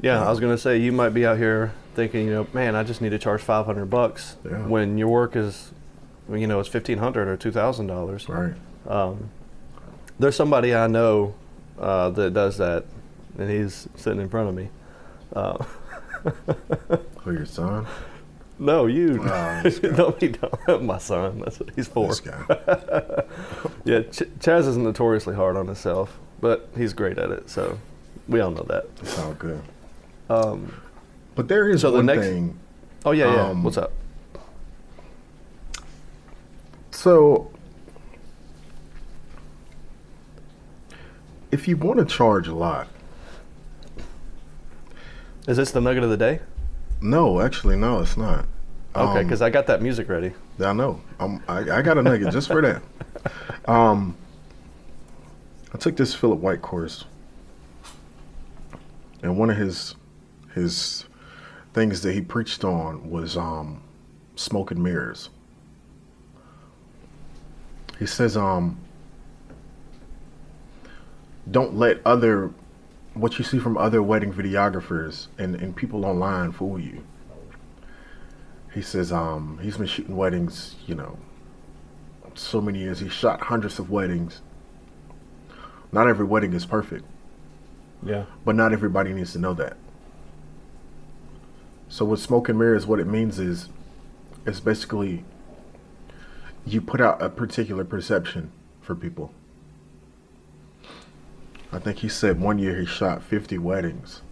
[0.00, 2.82] Yeah, I was gonna say you might be out here thinking, you know, man, I
[2.82, 4.66] just need to charge five hundred bucks Yeah.
[4.66, 5.72] when your work is,
[6.32, 8.28] you know, it's fifteen hundred or two thousand dollars.
[8.28, 8.54] Right.
[8.88, 9.28] um,
[10.18, 11.34] There's somebody I know
[11.78, 12.84] uh, that does that,
[13.38, 14.70] and he's sitting in front of me.
[15.34, 15.64] Uh,
[17.24, 17.86] Who your son?
[18.58, 19.18] no, you.
[19.20, 19.70] Oh, guy.
[19.96, 20.82] no, he don't.
[20.84, 21.40] My son.
[21.40, 22.08] That's what he's for.
[22.08, 22.44] This guy.
[23.84, 27.50] Yeah, Ch- Chaz is notoriously hard on himself, but he's great at it.
[27.50, 27.78] So
[28.28, 28.86] we all know that.
[29.00, 29.60] It's all good.
[30.30, 30.74] Um,
[31.34, 32.58] But there is So the one next- thing.
[33.04, 33.46] oh yeah, yeah.
[33.48, 33.92] Um, What's up?
[36.92, 37.50] So,
[41.50, 42.86] if you want to charge a lot,
[45.48, 46.38] Is this the nugget of the day?
[47.02, 48.46] No, actually, no, it's not.
[48.94, 50.32] Okay, Um, because I got that music ready.
[50.60, 51.00] I know.
[51.18, 52.82] I'm, I, I got a nugget just for that.
[53.66, 54.16] Um,
[55.72, 57.04] I took this Philip White course,
[59.22, 59.94] and one of his
[60.52, 61.04] his
[61.72, 63.80] things that he preached on was um,
[64.34, 65.30] smoke and mirrors.
[68.00, 68.76] He says, um,
[71.48, 72.50] "Don't let other
[73.14, 77.04] what you see from other wedding videographers and, and people online fool you."
[78.74, 81.18] He says um, he's been shooting weddings, you know,
[82.34, 83.00] so many years.
[83.00, 84.40] He shot hundreds of weddings.
[85.92, 87.04] Not every wedding is perfect,
[88.02, 88.24] Yeah.
[88.46, 89.76] but not everybody needs to know that.
[91.90, 93.68] So with smoke and mirrors, what it means is,
[94.46, 95.24] it's basically
[96.64, 99.34] you put out a particular perception for people.
[101.72, 104.22] I think he said one year he shot 50 weddings,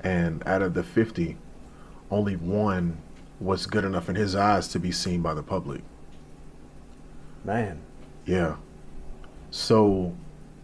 [0.00, 1.36] and out of the 50,
[2.10, 2.98] only one
[3.40, 5.82] was good enough in his eyes to be seen by the public.
[7.44, 7.80] Man,
[8.24, 8.56] Yeah.
[9.50, 10.14] So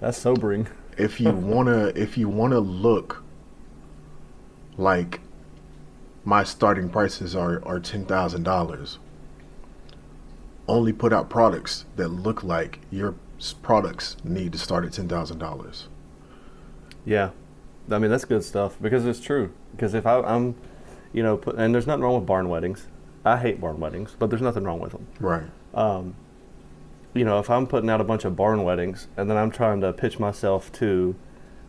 [0.00, 0.68] that's sobering.
[0.96, 3.22] if you wanna if you wanna look
[4.76, 5.20] like
[6.24, 8.98] my starting prices are, are ten thousand dollars,
[10.68, 13.14] only put out products that look like your
[13.62, 15.88] products need to start at ten thousand dollars.
[17.04, 17.30] Yeah,
[17.90, 19.52] I mean that's good stuff because it's true.
[19.72, 20.54] Because if I, I'm,
[21.12, 22.86] you know, put, and there's nothing wrong with barn weddings.
[23.24, 25.06] I hate barn weddings, but there's nothing wrong with them.
[25.20, 25.44] Right.
[25.74, 26.14] Um,
[27.14, 29.80] You know, if I'm putting out a bunch of barn weddings and then I'm trying
[29.82, 31.14] to pitch myself to,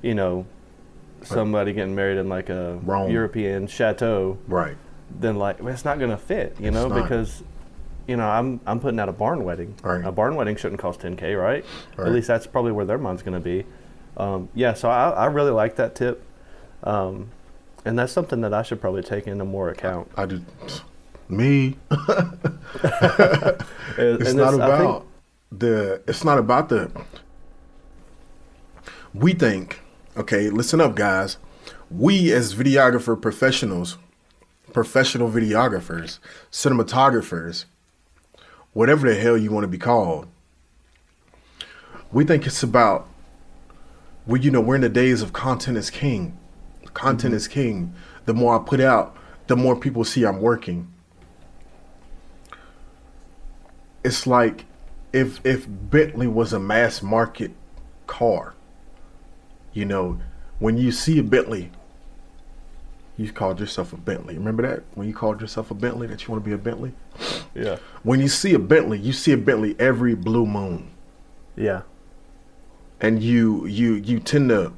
[0.01, 0.45] you know,
[1.23, 3.11] somebody getting married in like a Rome.
[3.11, 4.77] European chateau, Right.
[5.19, 7.01] then like well, it's not gonna fit, you know, not.
[7.03, 7.43] because
[8.09, 9.75] you know I'm I'm putting out a barn wedding.
[9.83, 10.03] Right.
[10.03, 11.63] A barn wedding shouldn't cost 10k, right?
[11.95, 12.07] Right.
[12.07, 13.65] At least that's probably where their mind's gonna be.
[14.17, 16.23] Um, yeah, so I, I really like that tip,
[16.83, 17.29] um,
[17.85, 20.09] and that's something that I should probably take into more account.
[20.17, 20.43] I do
[21.29, 21.77] me.
[23.97, 25.05] It's and not I about
[25.51, 26.01] the.
[26.07, 26.89] It's not about the.
[29.13, 29.81] We think,
[30.15, 31.37] okay, listen up, guys.
[31.91, 33.97] We as videographer professionals,
[34.71, 36.19] professional videographers,
[36.51, 37.65] cinematographers,
[38.73, 40.27] whatever the hell you want to be called,
[42.11, 43.07] we think it's about.
[44.25, 46.37] We, you know, we're in the days of content is king.
[46.93, 47.93] Content is king.
[48.25, 49.15] The more I put out,
[49.47, 50.91] the more people see I'm working
[54.03, 54.65] it's like
[55.11, 57.51] if if Bentley was a mass market
[58.07, 58.53] car.
[59.73, 60.19] You know,
[60.57, 61.71] when you see a Bentley,
[63.17, 64.35] you called yourself a Bentley.
[64.35, 64.83] Remember that?
[64.95, 66.93] When you called yourself a Bentley that you want to be a Bentley?
[67.55, 67.77] Yeah.
[68.03, 70.91] When you see a Bentley, you see a Bentley every blue moon.
[71.55, 71.81] Yeah.
[73.01, 74.73] And you you you tend to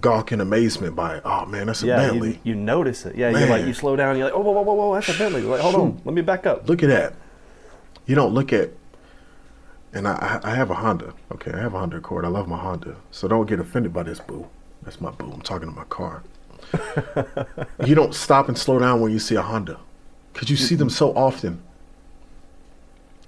[0.00, 1.96] gawk in amazement by, oh man, that's a Yeah.
[1.96, 2.32] Bentley.
[2.44, 3.16] You, you notice it.
[3.16, 3.30] Yeah.
[3.30, 4.16] You're like you slow down.
[4.16, 5.42] You're like, oh, whoa, whoa, whoa, whoa, that's a Bentley.
[5.42, 6.68] You're like, hold on, let me back up.
[6.68, 7.14] look at that.
[8.06, 8.70] You don't look at,
[9.92, 11.12] and I, I I have a Honda.
[11.32, 12.24] Okay, I have a Honda Accord.
[12.24, 12.96] I love my Honda.
[13.10, 14.48] So don't get offended by this, boo.
[14.82, 15.30] That's my boo.
[15.30, 16.22] I'm talking to my car.
[17.84, 19.78] you don't stop and slow down when you see a Honda,
[20.38, 21.60] because you see them so often.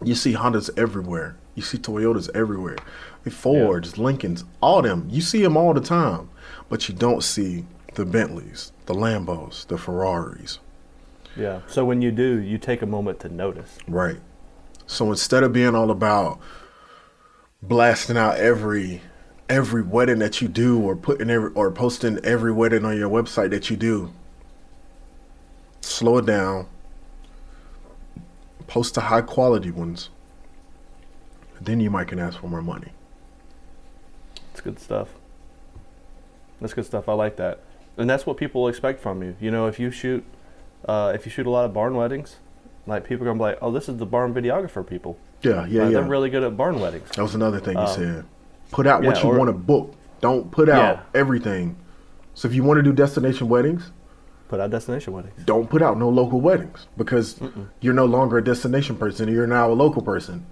[0.01, 1.35] You see Hondas everywhere.
[1.57, 2.77] You see Toyotas everywhere.
[3.29, 5.09] Fords, Lincolns, all them.
[5.11, 6.31] You see them all the time,
[6.68, 7.64] but you don't see
[7.96, 10.61] the Bentleys, the Lambos, the Ferraris.
[11.37, 11.62] Yeah.
[11.66, 13.79] So when you do, you take a moment to notice.
[13.88, 14.20] Right.
[14.87, 16.38] So instead of being all about
[17.61, 19.03] blasting out every
[19.49, 23.51] every wedding that you do or putting every or posting every wedding on your website
[23.51, 24.12] that you do,
[25.81, 26.68] slow it down.
[28.70, 30.11] Post the high quality ones.
[31.61, 32.92] Then you might can ask for more money.
[34.52, 35.09] It's good stuff.
[36.61, 37.09] That's good stuff.
[37.09, 37.59] I like that,
[37.96, 39.35] and that's what people expect from you.
[39.40, 40.24] You know, if you shoot,
[40.87, 42.37] uh, if you shoot a lot of barn weddings,
[42.87, 45.59] like people are gonna be like, "Oh, this is the barn videographer people." Yeah, yeah,
[45.62, 46.00] Like, yeah.
[46.00, 47.09] They're really good at barn weddings.
[47.16, 48.24] that was another thing you Um, said.
[48.70, 49.94] Put out what you want to book.
[50.20, 51.00] Don't put out Yeah.
[51.20, 51.74] everything.
[52.35, 53.90] So if you want to do destination weddings,
[54.50, 55.42] Put out destination weddings.
[55.44, 57.40] don't put out no local weddings because
[57.80, 59.28] you're no longer a destination person.
[59.32, 60.44] You're now a local person.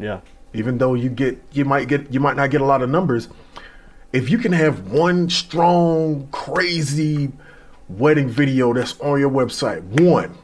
[0.00, 0.20] Yeah,
[0.54, 3.28] even though you get you might get you might not get a lot of numbers
[4.14, 7.32] if you can have one strong crazy
[7.88, 10.38] wedding video that's on your website one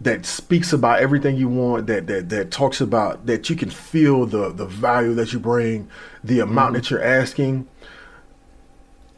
[0.00, 4.26] that speaks about everything you want that that that talks about that you can feel
[4.26, 5.88] the the value that you bring
[6.24, 6.76] the amount mm-hmm.
[6.76, 7.68] that you're asking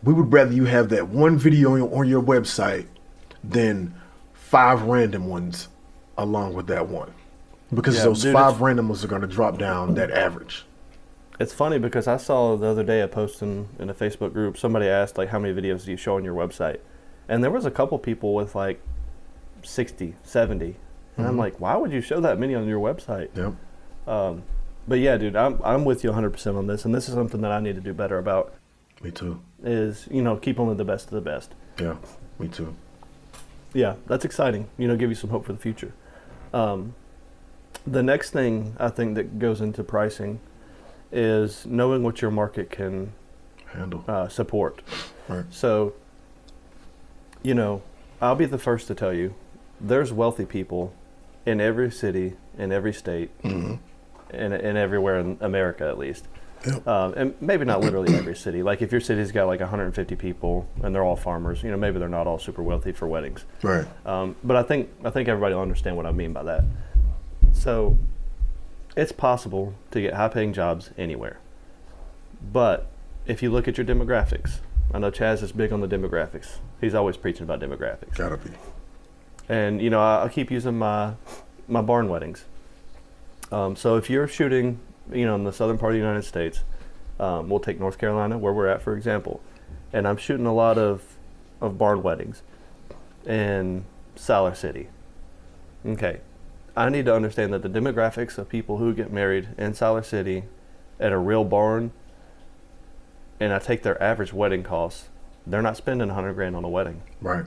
[0.04, 2.86] we would rather you have that one video on your, on your website
[3.42, 3.94] than
[4.32, 5.68] five random ones
[6.16, 7.12] along with that one
[7.72, 10.64] because Yeah, those dude, five ones are going to drop down that average
[11.40, 14.56] it's funny because I saw the other day a post in, in a Facebook group.
[14.56, 16.78] Somebody asked like, "How many videos do you show on your website?"
[17.28, 18.80] And there was a couple people with like
[19.62, 20.76] 60, 70.
[21.16, 23.54] And I'm like, "Why would you show that many on your website?" yep
[24.06, 24.42] Um,
[24.86, 27.52] but yeah, dude, I'm I'm with you 100% on this, and this is something that
[27.52, 28.54] I need to do better about.
[29.04, 31.54] Me too Is you know keep only the best of the best.
[31.80, 31.96] yeah
[32.38, 32.74] me too
[33.74, 34.68] Yeah, that's exciting.
[34.78, 35.92] You know, give you some hope for the future.
[36.52, 36.94] Um,
[37.86, 40.38] the next thing I think that goes into pricing
[41.10, 43.12] is knowing what your market can
[43.66, 44.80] handle uh, support.
[45.28, 45.44] Right.
[45.50, 45.92] So,
[47.42, 47.82] you know,
[48.22, 49.34] I'll be the first to tell you,
[49.80, 50.92] there's wealthy people
[51.44, 53.78] in every city, in every state, Mhm.
[54.30, 56.26] and, and everywhere in America at least.
[56.66, 56.87] Yep.
[56.87, 58.62] Um, and maybe not literally every city.
[58.62, 61.98] Like if your city's got like 150 people and they're all farmers, you know, maybe
[61.98, 63.44] they're not all super wealthy for weddings.
[63.62, 66.64] right Um, but I think I think everybody will understand what I mean by that.
[67.53, 67.96] So,
[68.96, 71.38] it's possible to get high-paying jobs anywhere.
[72.53, 72.87] But
[73.27, 74.59] if you look at your demographics,
[74.92, 76.59] I know Chaz is big on the demographics.
[76.81, 78.16] He's always preaching about demographics.
[78.16, 78.50] gotta be
[79.48, 81.14] And you know, I, I keep using my
[81.66, 82.44] my barn weddings.
[83.50, 84.81] Um, so if you're shooting,
[85.12, 86.60] you know, in the southern part of the United States,
[87.20, 89.40] um, we'll take North Carolina, where we're at, for example,
[89.92, 91.02] and I'm shooting a lot of
[91.60, 92.42] of barn weddings
[93.24, 93.84] in
[94.16, 94.88] Siler City.
[95.86, 96.20] Okay,
[96.76, 100.44] I need to understand that the demographics of people who get married in Siler City
[100.98, 101.92] at a real barn,
[103.38, 105.08] and I take their average wedding costs,
[105.46, 107.02] they're not spending 100 grand on a wedding.
[107.20, 107.44] right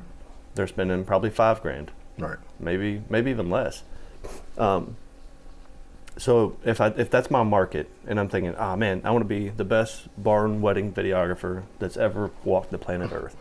[0.56, 3.84] They're spending probably five grand right maybe maybe even less.
[4.58, 4.98] Um,
[6.18, 9.28] so if I if that's my market and I'm thinking, ah man, I want to
[9.28, 13.36] be the best barn wedding videographer that's ever walked the planet Earth.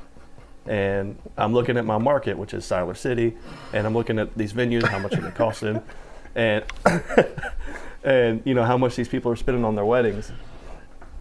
[0.66, 3.36] And I'm looking at my market, which is Siler City,
[3.72, 5.80] and I'm looking at these venues, how much are they costing,
[6.34, 6.64] and
[8.04, 10.32] and you know how much these people are spending on their weddings.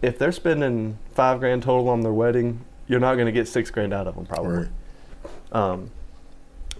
[0.02, 3.70] If they're spending five grand total on their wedding, you're not going to get six
[3.70, 4.68] grand out of them probably right
[5.52, 5.90] um,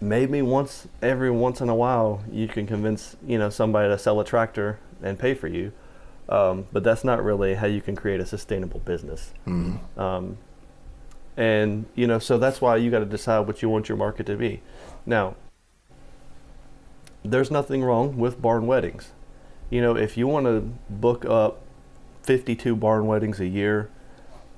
[0.01, 4.21] maybe once every once in a while you can convince you know somebody to sell
[4.21, 5.73] a tractor and pay for you.
[6.29, 9.33] Um, but that's not really how you can create a sustainable business.
[9.47, 9.79] Mhm.
[9.99, 10.39] um,
[11.37, 14.27] and you know so that's why you got to decide what you want your market
[14.27, 14.61] to be.
[15.05, 15.35] Now
[17.25, 19.13] there's nothing wrong with barn weddings.
[19.71, 21.61] You know if you want to book up
[22.23, 23.89] 52 barn weddings a year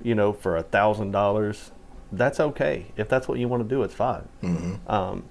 [0.03, 1.71] you know for a thousand dollars
[2.13, 4.79] that's okay if that's what you want to do it's fine Mhm.
[4.91, 5.25] um,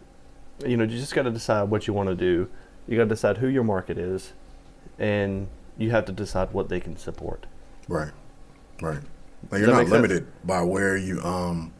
[0.65, 2.47] you know you just got to decide what you want to do
[2.87, 4.33] you got to decide who your market is
[4.99, 7.45] and you have to decide what they can support
[7.87, 8.11] right
[8.81, 8.99] right
[9.51, 9.91] like you're not make sense?
[9.91, 11.71] limited by where you um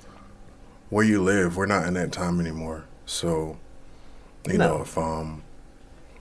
[0.90, 3.58] where you live we're not in that time anymore so
[4.48, 4.78] you No.
[4.78, 5.44] know if um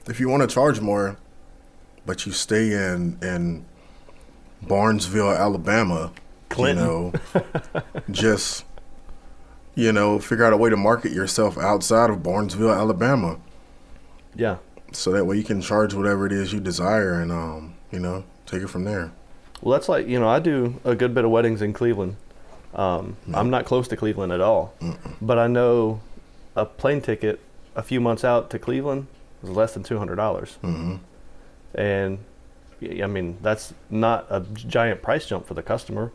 [0.07, 1.17] if you want to charge more
[2.05, 3.65] but you stay in in
[4.63, 6.13] barnesville alabama
[6.49, 6.85] Clinton.
[6.85, 7.13] you know
[8.11, 8.65] just
[9.77, 13.39] you know figure out a way to market yourself outside of barnesville alabama.
[14.35, 14.57] Yeah.
[14.93, 18.25] So that way you can charge whatever it is you desire and um you know
[18.47, 19.13] take it from there.
[19.63, 22.17] Well that's like you know i do a good bit of weddings in cleveland.
[22.75, 24.75] Um, i'm not close to cleveland at all
[25.23, 26.01] but i know
[26.55, 27.41] a plane ticket
[27.75, 29.07] a few months out to cleveland
[29.43, 30.97] is less than $200 hmm
[31.75, 32.19] and
[32.83, 36.13] I mean that's not a giant price jump for the customer,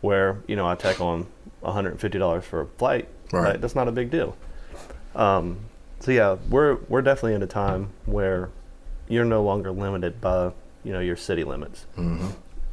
[0.00, 1.26] where you know I tack on
[1.62, 3.08] $150 for a flight.
[3.32, 3.60] Right.
[3.60, 4.36] That's not a big deal.
[5.14, 5.60] Um,
[6.00, 8.50] so yeah, we're we're definitely in a time where
[9.08, 10.52] you're no longer limited by
[10.84, 11.86] you know your city limits.
[11.94, 12.28] hmm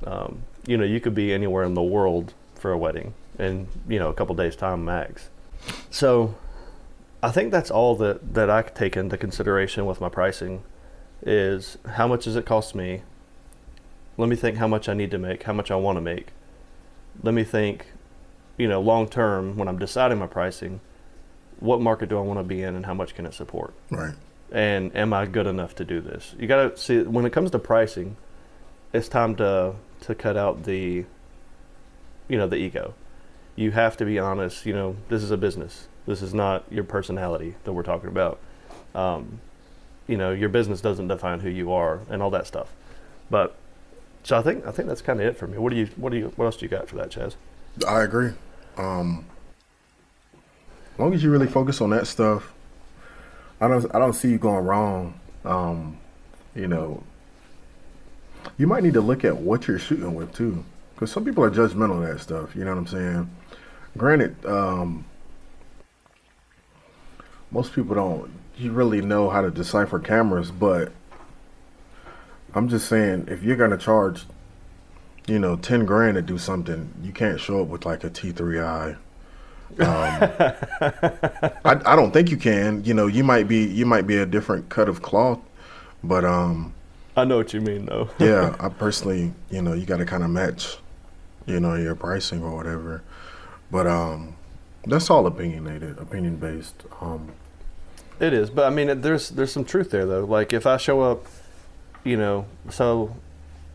[0.05, 3.99] Um, you know you could be anywhere in the world for a wedding in you
[3.99, 5.29] know a couple days time max.
[5.91, 6.35] So
[7.21, 10.63] I think that's all that that I take into consideration with my pricing
[11.25, 13.01] is how much does it cost me?
[14.17, 16.27] Let me think how much I need to make, how much I want to make.
[17.21, 17.87] let me think,
[18.59, 20.81] you know, long term when I'm deciding my pricing,
[21.59, 23.73] what market do I want to be in and how much can it support?
[23.89, 24.13] Right.
[24.51, 26.35] And am I good enough to do this?
[26.37, 28.17] You got to see when it comes to pricing,
[28.93, 31.05] it's time to to cut out the
[32.27, 32.93] you know, the ego.
[33.55, 35.87] You have to be honest, you know, this is a business.
[36.05, 38.39] This is not your personality that we're talking about.
[38.95, 39.41] Um,
[40.07, 42.73] you know, your business doesn't define who you are and all that stuff.
[43.29, 43.55] But
[44.23, 45.57] so I think I think that's kind of it for me.
[45.57, 47.35] What do you what do you what else do you got for that, Chaz?
[47.87, 48.31] I agree.
[48.79, 49.25] Um,
[50.93, 52.53] as long as you really focus on that stuff,
[53.59, 55.19] I don't I don't see you going wrong.
[55.43, 55.97] Um,
[56.55, 57.03] you know,
[58.57, 60.63] you might need to look at what you're shooting with too,
[60.95, 62.55] because some people are judgmental of that stuff.
[62.55, 63.29] You know what I'm saying?
[63.97, 65.03] Granted, um,
[67.51, 70.91] most people don't you really know how to decipher cameras, but
[72.53, 74.23] I'm just saying if you're gonna charge,
[75.29, 78.97] you know, ten grand to do something, you can't show up with like a T3i.
[79.77, 79.79] Um,
[81.65, 82.83] I, I don't think you can.
[82.83, 85.39] You know, you might be you might be a different cut of cloth,
[86.03, 86.73] but um,
[87.15, 88.09] I know what you mean though.
[88.19, 90.77] yeah, I personally, you know, you got to kind of match,
[91.45, 93.03] you know, your pricing or whatever.
[93.71, 94.35] But um,
[94.85, 96.83] that's all opinionated, opinion based.
[97.01, 97.31] Um,
[98.19, 100.25] It is, but I mean, there's there's some truth there though.
[100.25, 101.27] Like if I show up,
[102.03, 103.15] you know, so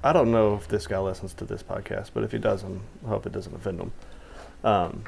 [0.04, 3.08] I don't know if this guy listens to this podcast, but if he doesn't, I
[3.08, 3.92] hope it doesn't offend him.
[4.62, 5.04] Um,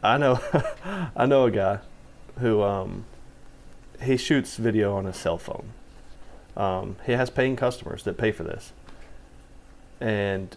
[0.00, 0.40] I know,
[1.16, 1.80] I know a guy
[2.38, 3.04] who um,
[4.00, 5.72] he shoots video on his cell phone.
[6.56, 8.72] Um, he has paying customers that pay for this,
[10.00, 10.56] and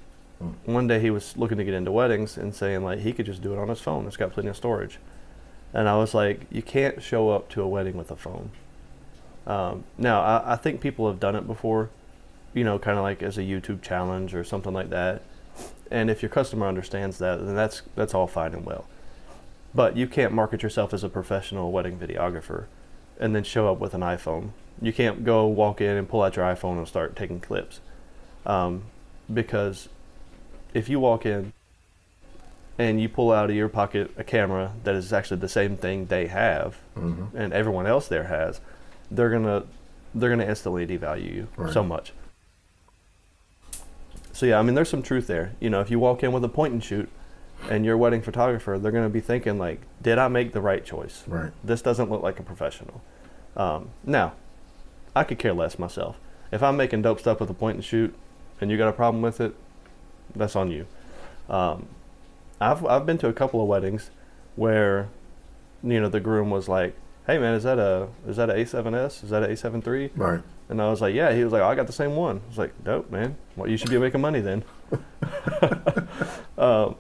[0.66, 3.42] one day he was looking to get into weddings and saying like he could just
[3.42, 4.06] do it on his phone.
[4.06, 5.00] It's got plenty of storage.
[5.74, 8.52] And I was like, you can't show up to a wedding with a phone.
[9.48, 11.90] Um, now, I, I think people have done it before,
[12.54, 15.24] you know, kind of like as a YouTube challenge or something like that.
[15.92, 18.86] And if your customer understands that, then that's that's all fine and well.
[19.76, 22.66] But you can't market yourself as a professional wedding videographer
[23.20, 24.50] and then show up with an iPhone.
[24.82, 27.80] You can't go walk in and pull out your iPhone and start taking clips.
[28.46, 28.84] Um,
[29.32, 29.90] because
[30.74, 31.54] if you walk in
[32.78, 36.08] and you pull out of your pocket a camera that is actually the same thing
[36.08, 36.78] they have
[37.36, 38.60] and everyone else there has,
[39.12, 39.64] they're gonna
[40.16, 42.14] they're gonna instantly devalue you so much.
[44.34, 45.54] So yeah, I mean, there's some truth there.
[45.60, 47.10] You know, if you walk in with a point and shoot,
[47.70, 50.84] and you're a wedding photographer, they're gonna be thinking like, did I make the right
[50.84, 51.24] choice?
[51.28, 51.52] Right.
[51.64, 53.02] This doesn't look like a professional.
[53.56, 54.34] Um, now,
[55.16, 56.20] I could care less myself.
[56.52, 58.14] If I'm making dope stuff with a point and shoot,
[58.60, 59.56] and you got a problem with it,
[60.36, 60.88] that's on you.
[61.48, 61.88] Um,
[62.60, 64.10] I've I've been to a couple of weddings
[64.56, 65.10] where,
[65.84, 66.96] you know, the groom was like,
[67.28, 69.24] "Hey man, is that a is that a A7S?
[69.24, 70.42] Is that a A7 III?" right.
[70.74, 72.48] And I was like, "Yeah." He was like, oh, "I got the same one." I
[72.50, 73.38] was like, "Dope, man.
[73.56, 74.64] Well, you should be making money then."
[76.58, 76.96] um,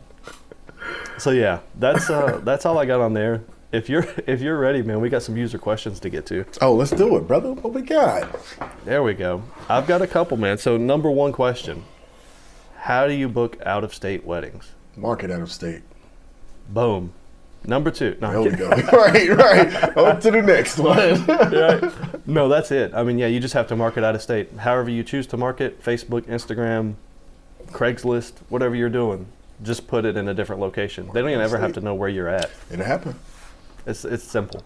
[1.17, 3.43] so yeah, that's uh, that's all I got on there.
[3.71, 6.45] If you're if you're ready, man, we got some user questions to get to.
[6.61, 7.53] Oh, let's do it, brother.
[7.53, 8.29] What we got?
[8.85, 9.41] There we go.
[9.67, 10.59] I've got a couple, man.
[10.59, 11.83] So number one question:
[12.77, 14.69] How do you book out of state weddings?
[14.95, 15.81] Market out of state.
[16.69, 17.11] Boom.
[17.65, 18.17] Number two.
[18.19, 18.69] No, There we go.
[18.91, 19.97] right, right.
[19.97, 21.25] On to the next one.
[21.25, 21.93] Right.
[22.25, 22.93] No, that's it.
[22.93, 24.49] I mean, yeah, you just have to market out of state.
[24.57, 26.95] However you choose to market, Facebook, Instagram,
[27.67, 29.27] Craigslist, whatever you're doing,
[29.61, 31.09] just put it in a different location.
[31.13, 32.49] They don't even ever have to know where you're at.
[32.71, 33.19] It'll happen.
[33.85, 34.63] It's it's simple.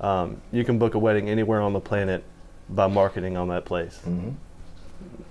[0.00, 2.24] Um, you can book a wedding anywhere on the planet
[2.68, 4.00] by marketing on that place.
[4.04, 4.30] Mm-hmm.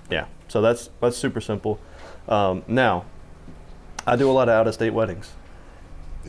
[0.10, 1.80] Yeah, so that's that's super simple.
[2.30, 3.06] Um, now,
[4.08, 5.32] I do a lot of out of state weddings.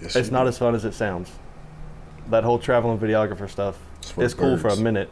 [0.02, 1.30] Yes, It's not as fun as it sounds.
[2.30, 5.10] That whole traveling videographer stuff It's is cool for a minute,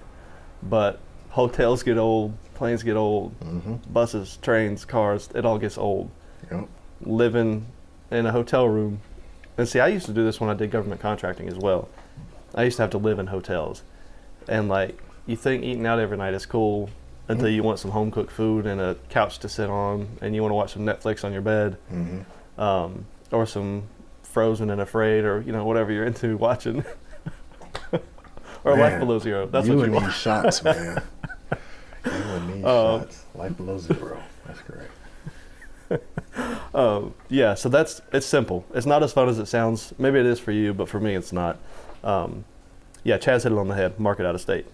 [0.63, 0.99] but
[1.31, 3.93] hotels get old, planes get old, Mm-hmm.
[3.93, 6.11] buses, trains, cars, it all gets old.
[6.51, 6.69] Yep.
[7.03, 7.67] Living
[8.11, 9.01] in a hotel room.
[9.57, 11.89] And see, I used to do this when I did government contracting as well.
[12.55, 13.83] I used to have to live in hotels.
[14.49, 16.91] And like, you think eating out every night is cool
[17.29, 20.43] until you want some home cooked food and a couch to sit on and you
[20.43, 22.61] want to watch some Netflix on your bed Mm-hmm.
[22.61, 23.85] um, or some
[24.35, 26.85] Frozen and Afraid, or you know whatever you're into watching,
[28.65, 29.47] or Life Below Zero.
[29.47, 30.13] That's you what you want.
[30.13, 31.01] shots, man.
[32.05, 33.25] you and these Um, shots.
[33.37, 34.19] Life below zero.
[34.47, 34.91] That's correct.
[36.75, 38.65] Um, yeah, so that's it's simple.
[38.75, 39.93] It's not as fun as it sounds.
[39.97, 41.57] Maybe it is for you, but for me, it's not.
[42.03, 42.45] Um,
[43.05, 44.01] yeah, Chaz hit it on the head.
[44.01, 44.67] Market out of state.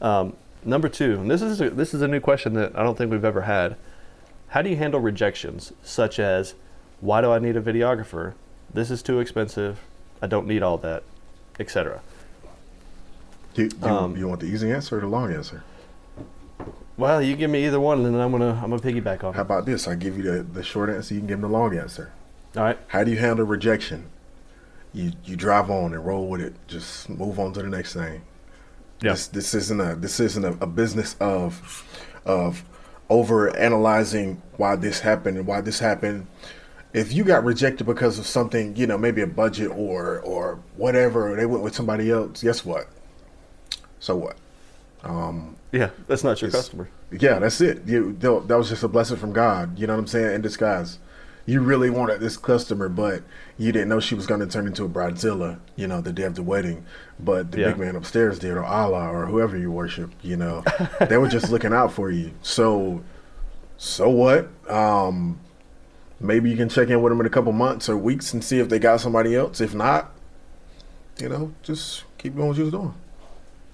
[0.00, 0.34] Um,
[0.64, 3.10] number two, and this is a, this is a new question that I don't think
[3.10, 3.76] we've ever had.
[4.48, 6.54] How do you handle rejections, such as,
[7.02, 8.32] "Why do I need a videographer?
[8.74, 9.80] This is too expensive.
[10.20, 11.02] I don't need all that,"
[11.60, 12.00] etc.
[13.54, 15.62] Do, do Um, you want the easy answer or the long answer?
[16.96, 19.42] Well, you give me either one, and then I'm gonna I'm gonna piggyback on How
[19.42, 19.88] about this?
[19.88, 21.14] I give you the, the short answer.
[21.14, 22.12] You can give them the long answer.
[22.56, 22.78] All right.
[22.88, 24.06] How do you handle rejection?
[24.92, 26.54] You you drive on and roll with it.
[26.68, 28.22] Just move on to the next thing.
[29.00, 29.12] Yeah.
[29.12, 31.84] This this isn't a this isn't a, a business of
[32.24, 32.62] of
[33.08, 36.26] over analyzing why this happened and why this happened.
[36.92, 41.34] If you got rejected because of something, you know, maybe a budget or or whatever,
[41.36, 42.42] they went with somebody else.
[42.42, 42.86] Guess what?
[43.98, 44.36] So what?
[45.72, 46.88] Yeah, that's not your customer.
[47.10, 47.82] Yeah, that's it.
[47.86, 49.78] You that that was just a blessing from God.
[49.78, 50.34] You know what I'm saying?
[50.34, 50.98] In disguise.
[51.44, 53.22] You really wanted this customer, but
[53.58, 55.58] you didn't know she was going to turn into a bridezilla.
[55.74, 56.84] You know, the day of the wedding.
[57.18, 57.68] But the Yeah.
[57.70, 60.10] big man upstairs did, or Allah, or whoever you worship.
[60.22, 60.62] You know,
[61.08, 62.30] they were just looking out for you.
[62.42, 63.02] So,
[63.76, 64.50] so what?
[64.70, 65.40] Um,
[66.22, 68.58] maybe you can check in with them in a couple months or weeks and see
[68.58, 69.60] if they got somebody else.
[69.60, 70.12] If not,
[71.18, 72.94] you know, just keep doing what you was doing.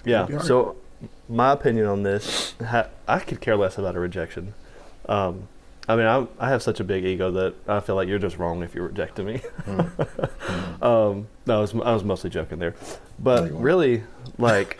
[0.04, 0.38] Yeah.
[0.38, 0.76] So,
[1.28, 2.54] my opinion on this,
[3.06, 4.54] I could care less about a rejection.
[5.06, 5.48] Um,
[5.88, 8.36] I mean, I, I have such a big ego that I feel like you're just
[8.38, 9.40] wrong if you rejected me.
[10.82, 12.74] um, no, I was, I was mostly joking there.
[13.18, 14.02] But really,
[14.36, 14.78] like,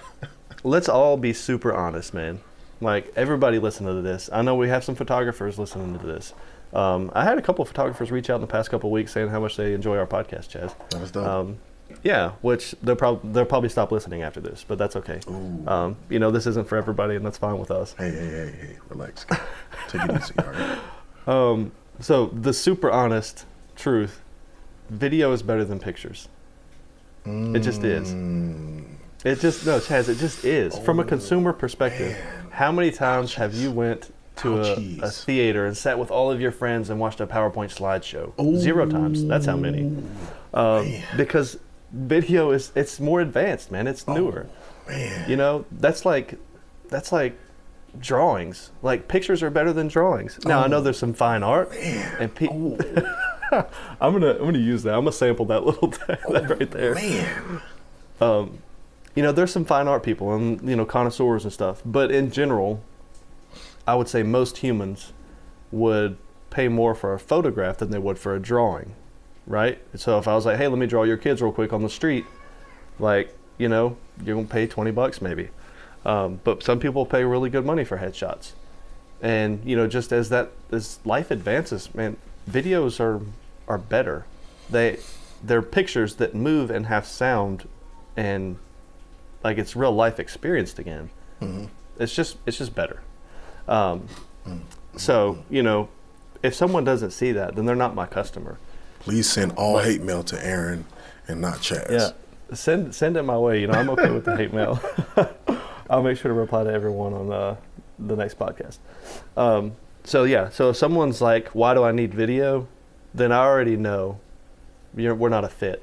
[0.65, 2.41] let's all be super honest, man.
[2.81, 4.29] Like, everybody listen to this.
[4.33, 6.35] I know we have some photographers listening to this.
[6.73, 9.13] Um, I had a couple of photographers reach out in the past couple of weeks
[9.13, 10.75] saying how much they enjoy our podcast, Chaz.
[10.91, 11.27] That was dope.
[11.27, 11.59] Um,
[12.03, 15.21] yeah, which they'll probably they'll probably stop listening after this, but that's okay.
[15.67, 17.95] Um, you know, this isn't for everybody, and that's fine with us.
[17.97, 19.25] hey, hey, hey, hey, relax.
[19.89, 20.35] Take it easy.
[20.39, 20.79] All right.
[21.27, 23.45] Um, so the super honest
[23.77, 24.23] truth,
[24.89, 26.27] video is better than pictures.
[27.27, 28.15] It just is.
[28.15, 28.85] Mm,
[29.27, 30.09] It just no, Chaz.
[30.09, 30.79] It just is.
[30.79, 32.17] From a consumer perspective,
[32.51, 36.41] how many times have you went to a, a theater and sat with all of
[36.41, 38.33] your friends and watched a PowerPoint slideshow?
[38.57, 39.25] Zero times.
[39.25, 39.97] That's how many.
[40.55, 41.59] Um, because
[41.93, 43.87] video is it's more advanced, man.
[43.87, 44.47] It's newer.
[44.89, 45.29] man.
[45.29, 46.35] You know, that's like
[46.89, 47.39] that's like
[47.99, 48.71] drawings.
[48.83, 50.39] Like pictures are better than drawings.
[50.45, 52.49] Now I know there's some fine art, and pe-
[53.51, 54.95] I'm gonna I'm gonna use that.
[54.95, 56.21] I'm gonna sample that little that
[56.59, 56.95] right there.
[56.95, 57.61] Man.
[59.15, 62.31] You know, there's some fine art people and you know connoisseurs and stuff, but in
[62.31, 62.83] general,
[63.89, 65.15] I would say most humans
[65.73, 66.19] would
[66.51, 68.95] pay more for a photograph than they would for a drawing,
[69.47, 69.79] right?
[69.95, 71.89] So if I was like, hey, let me draw your kids real quick on the
[71.89, 72.27] street,
[72.99, 75.49] like you know, you're gonna pay 20 bucks maybe.
[76.05, 78.53] Um, but some people pay really good money for headshots.
[79.23, 82.19] And you know, just as that as life advances, man,
[82.49, 83.23] videos are
[83.67, 84.27] are better.
[84.69, 84.99] They
[85.43, 87.67] they're pictures that move and have sound,
[88.19, 88.59] and
[89.43, 91.09] like it's real life experienced again.
[91.99, 93.01] It's just it's just better.
[93.69, 94.07] Um,
[94.97, 95.89] so you know,
[96.43, 98.59] if someone doesn't see that, then they're not my customer.
[99.01, 100.85] Please send all hate mail to Aaron
[101.29, 101.91] and not Chaz.
[101.91, 103.61] Yeah, send send it my way.
[103.61, 104.81] You know, I'm okay with the hate mail.
[105.91, 107.57] I'll make sure to reply to everyone on uh,
[107.99, 108.79] the next podcast.
[109.37, 109.73] Um,
[110.05, 112.67] so yeah, so if someone's like, "Why do I need video?"
[113.15, 114.21] then I already know
[114.95, 115.83] you're, we're not a fit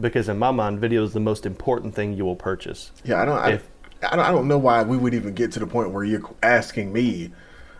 [0.00, 2.92] because in my mind, video is the most important thing you will purchase.
[3.04, 3.38] Yeah, I don't.
[3.38, 3.68] I, If-
[4.02, 4.24] I don't.
[4.26, 7.30] I don't know why we would even get to the point where you're asking me,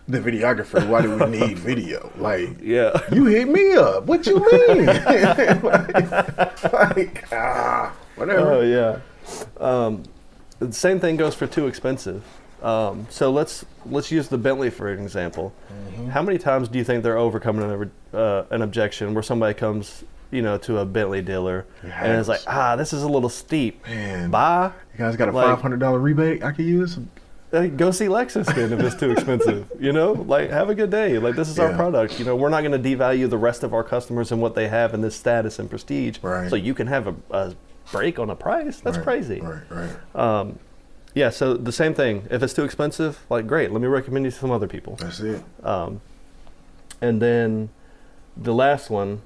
[0.09, 2.11] the videographer, why do we need video?
[2.17, 2.99] Like, Yeah.
[3.13, 4.05] you hit me up.
[4.07, 4.87] What you mean?
[5.63, 8.53] like, like, ah, whatever.
[8.55, 8.99] Oh yeah.
[9.59, 10.05] Um,
[10.59, 12.23] the same thing goes for too expensive.
[12.63, 15.53] Um, so let's let's use the Bentley for an example.
[15.71, 16.09] Mm-hmm.
[16.09, 20.05] How many times do you think they're overcoming an, uh, an objection where somebody comes,
[20.31, 23.85] you know, to a Bentley dealer and is like, ah, this is a little steep.
[23.87, 24.31] Man.
[24.31, 24.73] Buy.
[24.99, 26.99] You guys got a like- five hundred dollar rebate I could use?
[27.53, 29.71] Go see Lexus then if it's too expensive.
[29.81, 31.19] You know, like have a good day.
[31.19, 32.19] Like this is our product.
[32.19, 34.69] You know, we're not going to devalue the rest of our customers and what they
[34.69, 36.19] have in this status and prestige.
[36.23, 36.51] Right.
[36.51, 37.55] So you can have a, a
[37.93, 38.81] break on a price.
[38.81, 39.41] That's Right, crazy.
[39.41, 40.17] Right, right.
[40.17, 40.59] Um,
[41.15, 42.27] Yeah, so the same thing.
[42.31, 44.97] If it's too expensive, like great, let me recommend you to some other people.
[44.97, 45.43] That's it.
[45.63, 46.01] Um,
[47.01, 47.69] And then
[48.37, 49.23] the last one,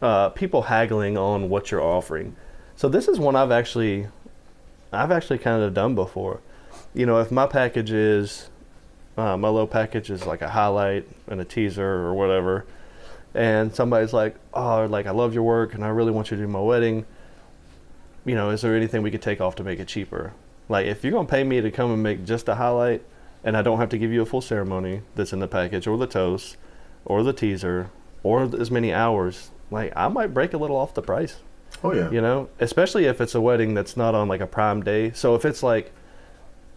[0.00, 2.36] uh, people haggling on what you're offering.
[2.76, 4.06] So this is one I've actually,
[4.92, 6.40] I've actually kind of done before.
[6.94, 8.50] You know, if my package is,
[9.16, 12.66] uh, my low package is like a highlight and a teaser or whatever,
[13.34, 16.42] and somebody's like, oh, like I love your work and I really want you to
[16.42, 17.04] do my wedding.
[18.24, 20.32] You know, is there anything we could take off to make it cheaper?
[20.68, 23.02] Like, if you're gonna pay me to come and make just a highlight,
[23.44, 25.96] and I don't have to give you a full ceremony that's in the package, or
[25.96, 26.56] the toast,
[27.04, 27.90] or the teaser,
[28.22, 31.36] or as many hours, like I might break a little off the price.
[31.84, 32.10] Oh yeah.
[32.10, 35.12] You know, especially if it's a wedding that's not on like a prime day.
[35.12, 35.92] So if it's like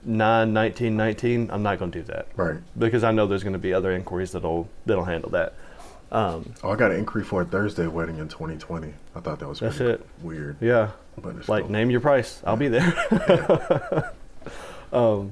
[0.06, 2.58] 9, 19, 19, I'm not gonna do that Right.
[2.78, 5.54] because I know there's gonna be other inquiries that'll that'll handle that.
[6.12, 8.94] Um, Oh, I got an inquiry for a Thursday wedding in 2020.
[9.16, 10.06] I thought that was That's it.
[10.24, 10.56] weird.
[10.60, 11.72] yeah, But it's like cool.
[11.72, 12.94] name your price, I'll be there.
[14.94, 15.32] um,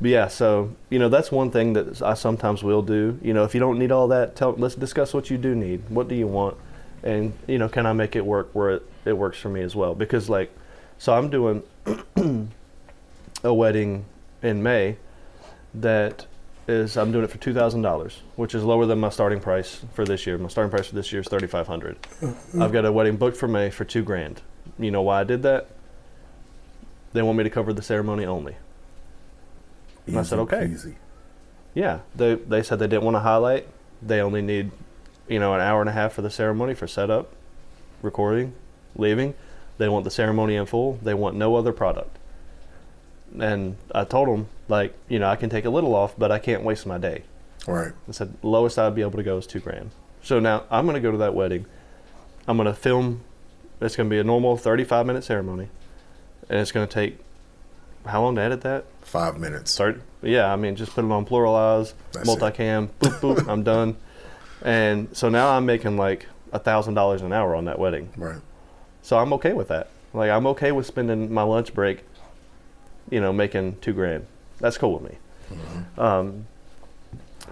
[0.00, 3.18] but yeah, so you know that's one thing that I sometimes will do.
[3.22, 5.82] You know, if you don't need all that, tell let's discuss what you do need.
[5.88, 6.56] What do you want,
[7.02, 9.74] and you know, can I make it work where it, it works for me as
[9.74, 9.94] well?
[9.94, 10.54] Because like,
[10.98, 11.62] so I'm doing
[13.44, 14.04] a wedding
[14.42, 14.96] in May
[15.74, 16.26] that
[16.66, 19.80] is I'm doing it for two thousand dollars, which is lower than my starting price
[19.94, 20.36] for this year.
[20.38, 22.00] My starting price for this year is thirty five hundred.
[22.20, 22.62] Mm-hmm.
[22.62, 24.42] I've got a wedding booked for May for two grand.
[24.78, 25.70] You know why I did that?
[27.12, 28.56] They want me to cover the ceremony only.
[30.06, 30.66] And I said, okay.
[30.66, 30.96] peasy.
[31.74, 33.66] Yeah, they they said they didn't want to highlight.
[34.02, 34.70] They only need,
[35.28, 37.32] you know, an hour and a half for the ceremony for setup,
[38.02, 38.54] recording,
[38.96, 39.34] leaving.
[39.78, 40.94] They want the ceremony in full.
[41.02, 42.18] They want no other product.
[43.38, 46.38] And I told them like, you know, I can take a little off, but I
[46.38, 47.22] can't waste my day.
[47.66, 47.92] Right.
[48.08, 49.90] I said lowest I'd be able to go is two grand.
[50.22, 51.66] So now I'm going to go to that wedding.
[52.46, 53.22] I'm going to film.
[53.80, 55.68] It's going to be a normal 35 minute ceremony,
[56.48, 57.18] and it's going to take
[58.06, 58.86] how long to edit that?
[59.02, 59.70] Five minutes.
[59.70, 60.00] Start.
[60.22, 62.32] Yeah, I mean, just put it on PluralEyes, That's it.
[62.32, 63.96] multicam, boop boop, I'm done.
[64.64, 68.10] And so now I'm making like a thousand dollars an hour on that wedding.
[68.16, 68.40] Right.
[69.02, 69.88] So I'm okay with that.
[70.12, 72.04] Like I'm okay with spending my lunch break,
[73.10, 74.26] you know, making two grand.
[74.58, 75.18] That's cool with me.
[75.96, 76.46] Um,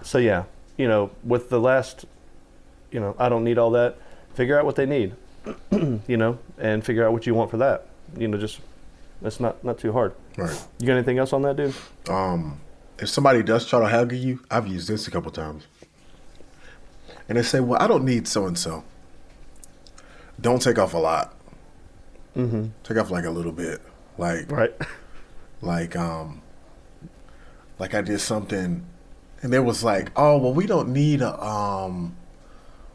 [0.03, 0.43] so yeah,
[0.77, 2.05] you know, with the last,
[2.91, 3.97] you know, I don't need all that.
[4.33, 5.15] Figure out what they need,
[5.71, 7.87] you know, and figure out what you want for that.
[8.17, 8.59] You know, just
[9.23, 10.13] it's not not too hard.
[10.37, 10.67] Right.
[10.79, 11.73] You got anything else on that, dude?
[12.07, 12.59] Um,
[12.99, 15.65] if somebody does try to haggle you, I've used this a couple times.
[17.29, 18.83] And they say, "Well, I don't need so and so."
[20.39, 21.33] Don't take off a lot.
[22.35, 22.67] Mm-hmm.
[22.83, 23.81] Take off like a little bit.
[24.17, 24.73] Like Right.
[25.61, 26.41] like um
[27.79, 28.85] like I did something
[29.41, 32.15] and there was like, "Oh, well, we don't need a um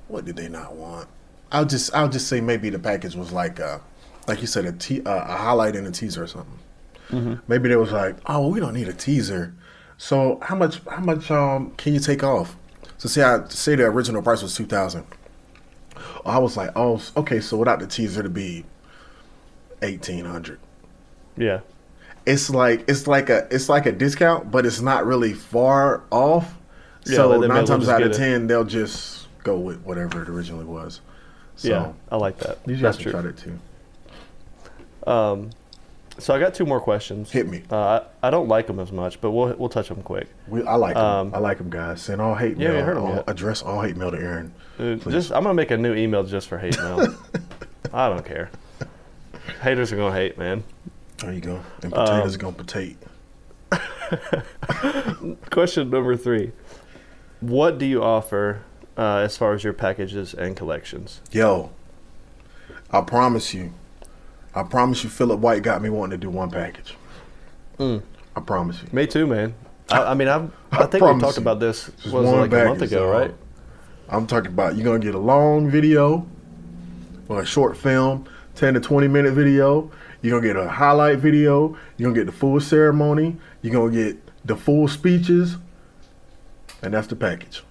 [0.09, 1.09] what did they not want?"
[1.51, 3.81] I'll just I'll just say maybe the package was like a
[4.29, 6.59] like you said a te- uh, a highlight and a teaser or something.
[7.47, 9.53] Maybe they was like, "Oh, well, we don't need a teaser."
[9.99, 12.57] So, how much how much um can you take off?
[13.03, 15.05] So say I say the original price was 2000.
[16.25, 18.65] I was like, "Oh, okay, so without the teaser to be
[19.81, 20.61] 1800."
[21.37, 21.63] Yeah.
[22.27, 26.57] it's like it's like a it's like a discount, but it's not really far off.
[27.05, 28.25] Yeah, so nine times out of get it.
[28.25, 31.01] ten, they'll just go with whatever it originally was.
[31.57, 31.93] So yeah.
[32.09, 32.59] I like that.
[32.67, 33.11] you That's true.
[33.11, 33.59] try that too.
[35.11, 35.51] Um,
[36.23, 37.31] so I got two more questions.
[37.31, 37.63] Hit me.
[37.71, 40.29] Uh, I, I don't like them as much, but we'll we'll touch them quick.
[40.49, 41.05] We, I like them.
[41.05, 42.01] Um, I like them, guys.
[42.01, 42.77] Send all hate Yeah, mail.
[42.77, 43.25] we heard all, yet.
[43.29, 44.55] address all hate mail to Aaron.
[44.79, 45.13] Uh, Please.
[45.13, 47.15] just I'm gonna make a new email just for hate mail.
[47.93, 48.51] I don't care.
[49.63, 50.65] Haters are gonna hate, man.
[51.19, 51.61] There you go.
[51.83, 52.97] And Um, potatoes gonna potate.
[55.51, 56.53] Question number three:
[57.41, 58.63] What do you offer
[58.97, 61.21] uh, as far as your packages and collections?
[61.31, 61.71] Yo,
[62.91, 63.73] I promise you,
[64.55, 66.95] I promise you, Philip White got me wanting to do one package.
[67.79, 68.03] Mm.
[68.37, 68.89] I promise you.
[68.93, 69.55] Me too, man.
[69.91, 71.43] I, I mean, I've, I I think we talked you.
[71.43, 73.35] about this Just was like a month ago, right?
[74.09, 76.27] I'm talking about you're gonna get a long video
[77.29, 79.91] or a short film, 10 to 20 minute video.
[80.21, 81.77] You're gonna get a highlight video.
[81.97, 83.37] You're gonna get the full ceremony.
[83.63, 85.57] You're gonna get the full speeches,
[86.83, 87.63] and that's the package.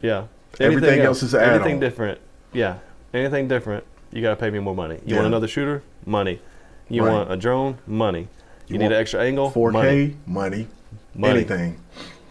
[0.00, 0.26] Yeah.
[0.58, 1.80] Everything else is an anything add-on.
[1.80, 2.20] different.
[2.52, 2.78] Yeah.
[3.12, 4.96] Anything different, you gotta pay me more money.
[5.04, 5.16] You Yeah.
[5.16, 5.82] want another shooter?
[6.06, 6.40] Money.
[6.88, 7.12] You Right.
[7.12, 7.78] want a drone?
[7.86, 8.28] Money.
[8.66, 9.50] You, You need an extra angle?
[9.50, 10.16] 4K Money.
[10.26, 10.68] money,
[11.14, 11.34] Money.
[11.40, 11.80] anything.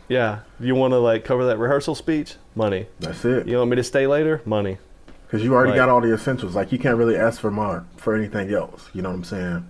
[0.08, 0.40] Yeah.
[0.60, 2.36] You want to like cover that rehearsal speech?
[2.56, 2.88] Money.
[3.00, 3.48] That's it.
[3.48, 4.42] You want me to stay later?
[4.46, 4.78] Money.
[5.28, 6.56] Because you already Like- got all the essentials.
[6.56, 8.90] Like you can't really ask for more for anything else.
[8.94, 9.66] You know what I'm saying?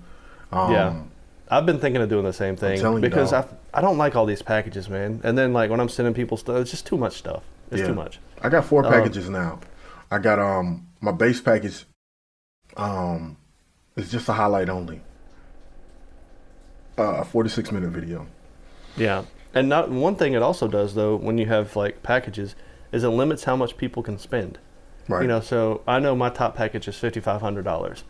[0.52, 0.94] Um, Yeah.
[1.52, 3.44] I've been thinking of doing the same thing telling you, because I.
[3.74, 5.20] I don't like all these packages, man.
[5.24, 7.44] And then like when I'm sending people stuff, it's just too much stuff.
[7.72, 7.88] It's Yeah.
[7.88, 8.20] too much.
[8.42, 9.60] I got four Um, packages now.
[10.12, 11.86] I got um my base package.
[12.78, 13.38] Um,
[13.96, 15.02] it's just a highlight only.
[16.98, 18.28] Uh, a 46 minute video.
[18.98, 19.26] Yeah.
[19.54, 22.56] And not one thing it also does though when you have like packages
[22.92, 24.60] is it limits how much people can spend.
[25.08, 25.24] Right.
[25.24, 28.04] You know, so I know my top package is fifty five hundred dollars,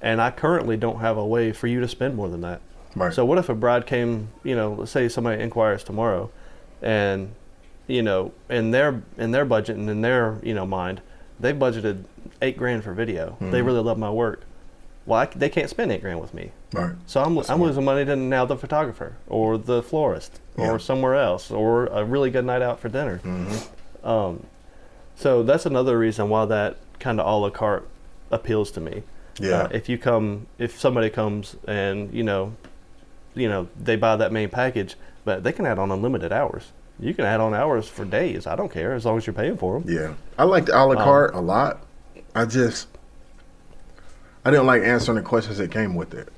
[0.00, 2.62] and I currently don't have a way for you to spend more than that.
[2.94, 3.12] Right.
[3.12, 4.30] So what if a bride came?
[4.42, 6.30] You know, let's say somebody inquires tomorrow,
[6.80, 7.34] and
[7.86, 11.02] you know, in their in their budget and in their you know mind,
[11.38, 12.04] they budgeted
[12.42, 13.36] eight grand for video.
[13.40, 13.66] They Mhm.
[13.66, 14.42] really love my work.
[15.06, 16.50] Well, I they can't spend eight grand with me.
[16.72, 16.92] right.
[17.06, 17.68] So I'm, That's I'm smart.
[17.68, 20.70] losing money to now the photographer or the florist Yeah.
[20.72, 23.18] or somewhere else or a really good night out for dinner.
[23.18, 23.52] hmm
[24.04, 24.42] Um,
[25.14, 27.86] so that's another reason why that kind of a la carte
[28.30, 29.02] appeals to me.
[29.38, 29.62] Yeah.
[29.62, 32.52] Uh, if you come, if somebody comes and you know,
[33.34, 36.72] you know, they buy that main package, but they can add on unlimited hours.
[36.98, 38.46] You can add on hours for days.
[38.46, 39.90] I don't care as long as you're paying for them.
[39.92, 40.14] yeah.
[40.38, 41.80] I like the a la Um, carte a lot.
[42.36, 42.86] I just
[44.44, 46.28] I didn't like answering the questions that came with it.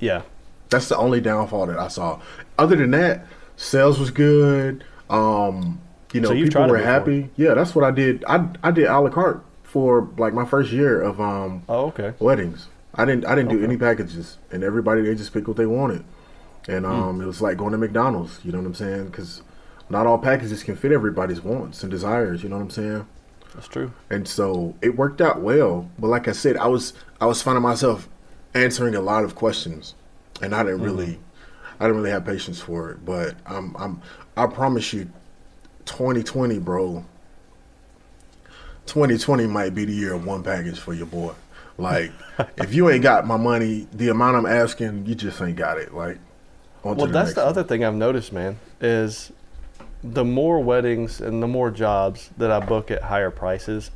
[0.00, 0.22] Yeah.
[0.68, 2.20] That's the only downfall that I saw.
[2.58, 3.24] Other than that,
[3.56, 4.84] Sales was good.
[5.08, 5.80] Um,
[6.12, 7.30] you know, So people were happy.
[7.36, 8.24] Yeah, that's what I did.
[8.28, 12.12] I I did a la carte for like my first year of um Oh, okay.
[12.18, 12.66] weddings.
[12.94, 16.04] I didn't I didn't do any packages, and everybody they just picked what they wanted,
[16.66, 16.92] and Hmm.
[16.92, 18.40] um it was like going to McDonald's.
[18.44, 19.06] You know what I'm saying?
[19.06, 19.42] Because
[19.88, 22.42] not all packages can fit everybody's wants and desires.
[22.42, 23.06] You know what I'm saying?
[23.58, 23.90] That's true.
[24.08, 25.90] and so it worked out well.
[25.98, 28.08] But like I said, I was I was finding myself
[28.54, 29.96] answering a lot of questions,
[30.40, 31.82] and I didn't really, mm-hmm.
[31.82, 33.04] I didn't really have patience for it.
[33.04, 34.00] But I'm I'm
[34.36, 35.10] I promise you,
[35.86, 37.04] 2020, bro.
[38.86, 41.34] 2020 might be the year of one package for your boy.
[41.76, 42.12] Like,
[42.56, 45.92] if you ain't got my money, the amount I'm asking, you just ain't got it.
[45.92, 46.18] Like,
[46.84, 47.48] Well, the that's the one.
[47.50, 49.32] other thing I've noticed, man, is
[50.02, 53.90] the more weddings and the more jobs that I book at higher prices,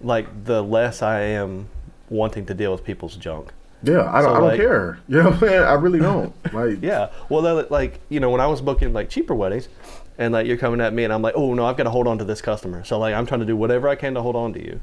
[0.00, 1.68] like the less I am
[2.10, 3.52] wanting to deal with people's junk.
[3.82, 4.98] Yeah, I don't, So, I don't like- care.
[5.08, 5.62] You know what I'm saying?
[5.62, 6.34] I really don't.
[6.52, 7.10] Like, Yeah.
[7.28, 9.68] Well, that, like you know, when I was booking like cheaper weddings,
[10.18, 12.06] and like you're coming at me, and I'm like, oh no, I've got to hold
[12.06, 12.84] on to this customer.
[12.84, 14.80] So like I'm trying to do whatever I can to hold on to you.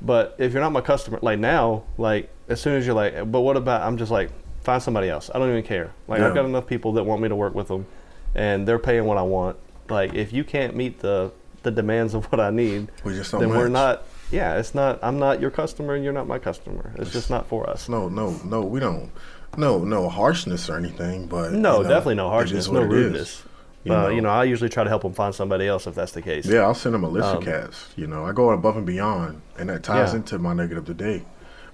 [0.00, 3.40] But if you're not my customer, like now, like as soon as you're like, but
[3.42, 3.82] what about?
[3.82, 4.30] I'm just like,
[4.62, 5.30] find somebody else.
[5.34, 5.92] I don't even care.
[6.08, 6.28] Like Yeah.
[6.28, 7.86] I've got enough people that want me to work with them,
[8.34, 9.56] and they're paying what I want.
[9.88, 13.50] Like if you can't meet the the demands of what I need, We just then
[13.50, 14.04] we're not.
[14.30, 14.98] Yeah, it's not.
[15.02, 16.92] I'm not your customer, and you're not my customer.
[16.96, 17.88] It's just not for us.
[17.88, 18.62] No, no, no.
[18.62, 19.10] We don't.
[19.58, 21.26] No, no harshness or anything.
[21.26, 22.92] But No, you know, definitely no harshness, no what it is.
[23.04, 23.42] rudeness.
[23.84, 24.08] you uh, know.
[24.08, 26.46] you know, I usually try to help them find somebody else if that's the case.
[26.46, 27.88] Yeah, I'll send them a list Um, of cats.
[27.94, 30.16] You know, I go above and beyond, and that ties Yeah.
[30.20, 31.24] into my negative today.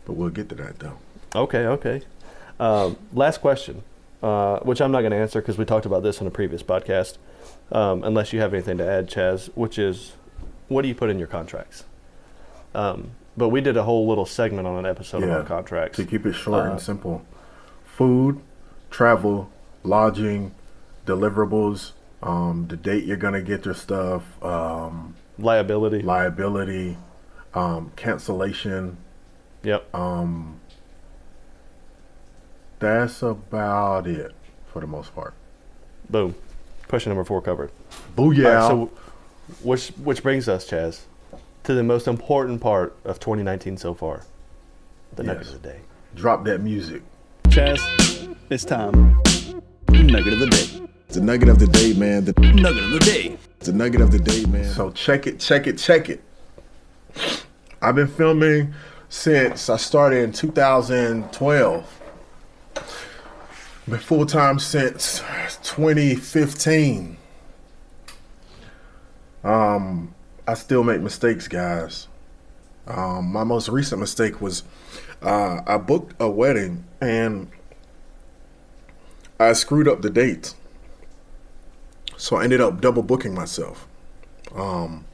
[0.04, 0.98] But we'll get to that though.
[1.36, 2.02] Okay, okay.
[2.58, 3.84] Um, last question,
[4.22, 6.62] uh, which I'm not going to answer because we talked about this in a previous
[6.62, 7.18] podcast.
[7.70, 10.12] Um, unless you have anything to add, Chaz, which is,
[10.68, 11.84] what do you put in your contracts?
[12.74, 15.96] Um, but we did a whole little segment on an episode Yeah, about contracts.
[15.96, 17.22] To keep it short Uh, and simple,
[17.84, 18.40] food,
[18.90, 19.48] travel,
[19.84, 20.54] lodging,
[21.06, 21.92] deliverables,
[22.22, 26.02] um, the date you're gonna get your stuff, um, Liability.
[26.02, 26.96] liability,
[27.54, 28.96] um, cancellation.
[29.62, 29.92] yep.
[29.94, 30.58] Um,
[32.78, 34.32] that's about it
[34.72, 35.34] for the most part.
[36.10, 36.34] Boom.
[36.88, 37.70] Question number four covered.
[38.16, 38.60] Booyah!
[38.70, 38.90] All right, so,
[39.62, 41.02] which which brings us, Chaz,
[41.64, 44.22] to the most important part of 2019 so far,
[45.16, 45.80] the nugget of the day.
[46.14, 47.02] Drop that music.
[47.44, 47.78] Chaz,
[48.50, 49.20] it's time.
[49.90, 50.88] Nugget of the day.
[51.06, 52.24] It's the nugget of the day, man.
[52.26, 53.36] The, Nugget of the day.
[53.60, 54.64] the nugget of the day, man.
[54.74, 56.22] So check it, check it, check it.
[57.80, 58.74] I've been filming
[59.08, 61.97] since I started in 2012.
[63.88, 65.20] Been full time since
[65.62, 67.16] 2015.
[69.42, 70.14] Um,
[70.46, 72.06] I still make mistakes, guys.
[72.86, 74.62] Um, my most recent mistake was
[75.22, 77.50] uh, I booked a wedding and
[79.40, 80.54] I screwed up the date.
[82.18, 83.88] So I ended up double booking myself
[84.54, 85.06] um,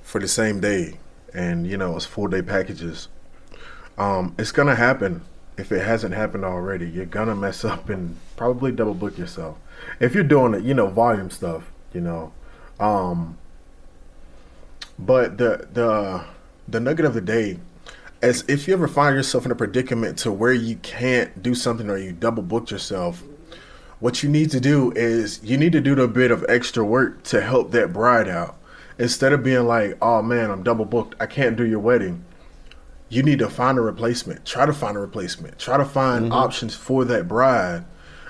[0.00, 0.94] for the same day.
[1.34, 3.08] And, you know, it's four day packages.
[3.98, 5.20] Um, it's going to happen
[5.56, 6.88] if it hasn't happened already.
[6.88, 9.58] You're to mess up and probably double book yourself.
[10.00, 12.32] If you're doing it, you know, volume stuff, you know.
[12.80, 13.38] Um,
[14.98, 16.24] but the, the,
[16.68, 17.58] the nugget of the day
[18.22, 21.90] is if you ever find yourself in a predicament to where you can't do something
[21.90, 23.22] or you double booked yourself,
[24.00, 27.22] what you need to do is you need to do a bit of extra work
[27.24, 28.56] to help that bride out.
[28.98, 32.24] Instead of being like, oh man, I'm double booked, I can't do your wedding.
[33.14, 34.44] You need to find a replacement.
[34.44, 35.56] Try to find a replacement.
[35.56, 37.84] Try to find options for that bride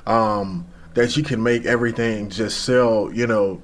[0.07, 3.63] um, that you can make everything just sell, you know,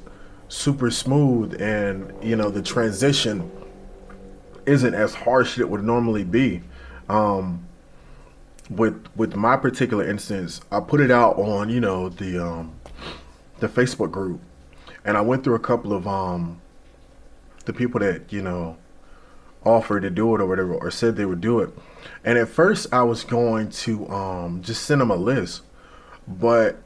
[0.49, 3.51] super smooth and, you know, the transition
[4.65, 6.63] isn't as harsh as it would normally be.
[7.11, 7.67] Um,
[8.71, 12.73] with with my particular instance, I put it out on you know the um,
[13.59, 14.41] the Facebook group,
[15.05, 16.61] and I went through a couple of um,
[17.65, 18.77] the people that you know
[19.65, 21.71] offered to do it or whatever, or said they would do it.
[22.25, 25.63] And at first, I was going to um, just send them a list,
[26.27, 26.79] but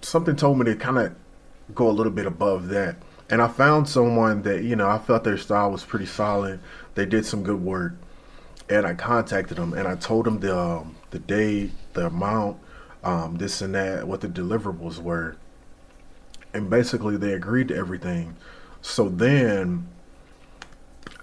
[0.00, 1.14] something told me to kind of
[1.74, 2.96] go a little bit above that.
[3.30, 6.60] And I found someone that, you know, I felt their style was pretty solid.
[6.94, 7.94] They did some good work.
[8.68, 12.58] And I contacted them and I told them the, um, the date, the amount,
[13.02, 15.36] um, this and that, what the deliverables were.
[16.54, 18.36] And basically, they agreed to everything.
[18.82, 19.88] So then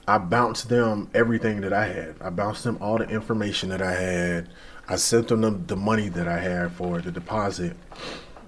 [0.10, 2.16] I bounced them everything that I had.
[2.20, 4.50] I bounced them all the information that I had.
[4.88, 7.78] I sent them the, the money that I had for the deposit.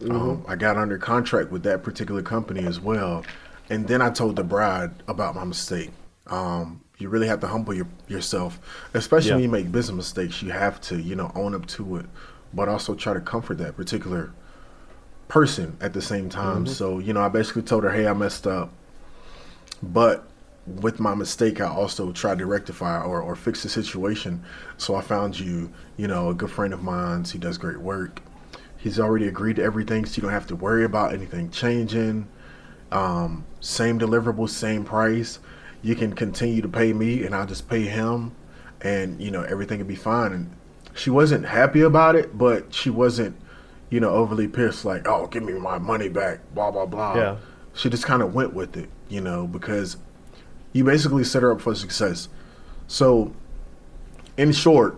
[0.10, 3.24] Um, I got under contract with that particular company as well.
[3.70, 5.92] And then I told the bride about my mistake.
[6.26, 8.60] Um, you really have to humble your, yourself,
[8.96, 10.42] especially when you make business mistakes.
[10.42, 12.08] You have to, you know, own up to it,
[12.56, 14.34] but also try to comfort that particular
[15.28, 16.66] person at the same time.
[16.66, 18.72] So, you know, I basically told her, hey, I messed up.
[19.84, 20.28] But
[20.80, 24.44] with my mistake, I also tried to rectify or, or fix the situation.
[24.78, 27.24] So I found you, you know, a good friend of mine.
[27.24, 28.22] He does great work.
[28.78, 32.28] He's already agreed to everything, so you don't have to worry about anything changing.
[32.92, 35.40] Um, same deliverable, same price.
[35.84, 38.36] You can continue to pay me, and I'll just pay him,
[38.82, 40.32] and you know everything will be fine.
[40.32, 40.56] And
[40.96, 43.36] she wasn't happy about it, but she wasn't,
[43.90, 44.84] you know, overly pissed.
[44.84, 47.16] Like, oh, give me my money back, blah blah blah.
[47.16, 47.38] Yeah.
[47.74, 49.98] She just kind of went with it, you know, because
[50.74, 52.30] you basically set her up for success.
[52.88, 53.34] So,
[54.38, 54.98] in short,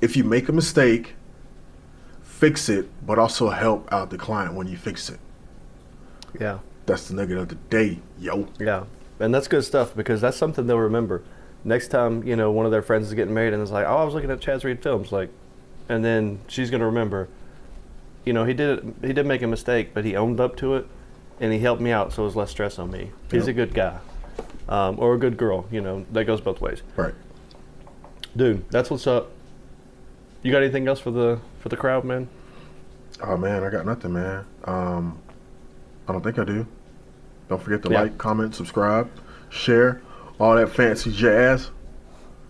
[0.00, 1.14] if you make a mistake,
[2.22, 5.18] fix it, but also help out the client when you fix it.
[6.38, 6.58] Yeah.
[6.84, 8.46] That's the nugget of the day, yo.
[8.60, 8.84] Yeah,
[9.18, 11.22] and that's good stuff because that's something they'll remember.
[11.64, 13.96] Next time, you know, one of their friends is getting married and it's like, oh,
[13.96, 15.30] I was looking at Chaz Reed films, like,
[15.88, 17.28] and then she's gonna remember,
[18.24, 20.74] you know, he did it, he did make a mistake, but he owned up to
[20.76, 20.86] it,
[21.40, 23.10] and he helped me out, so it was less stress on me.
[23.32, 23.48] He's Yep.
[23.48, 23.98] a good guy,
[24.68, 26.82] um, or a good girl, you know, that goes both ways.
[26.96, 27.14] Right.
[28.36, 29.30] Dude, that's what's up.
[30.42, 32.28] You got anything else for the for the crowd, man?
[33.22, 34.44] Oh man, I got nothing, man.
[34.64, 35.18] Um,
[36.06, 36.66] I don't think I do.
[37.48, 38.02] Don't forget to Yeah.
[38.02, 39.08] like, comment, subscribe,
[39.48, 40.02] share,
[40.38, 41.70] all that fancy jazz.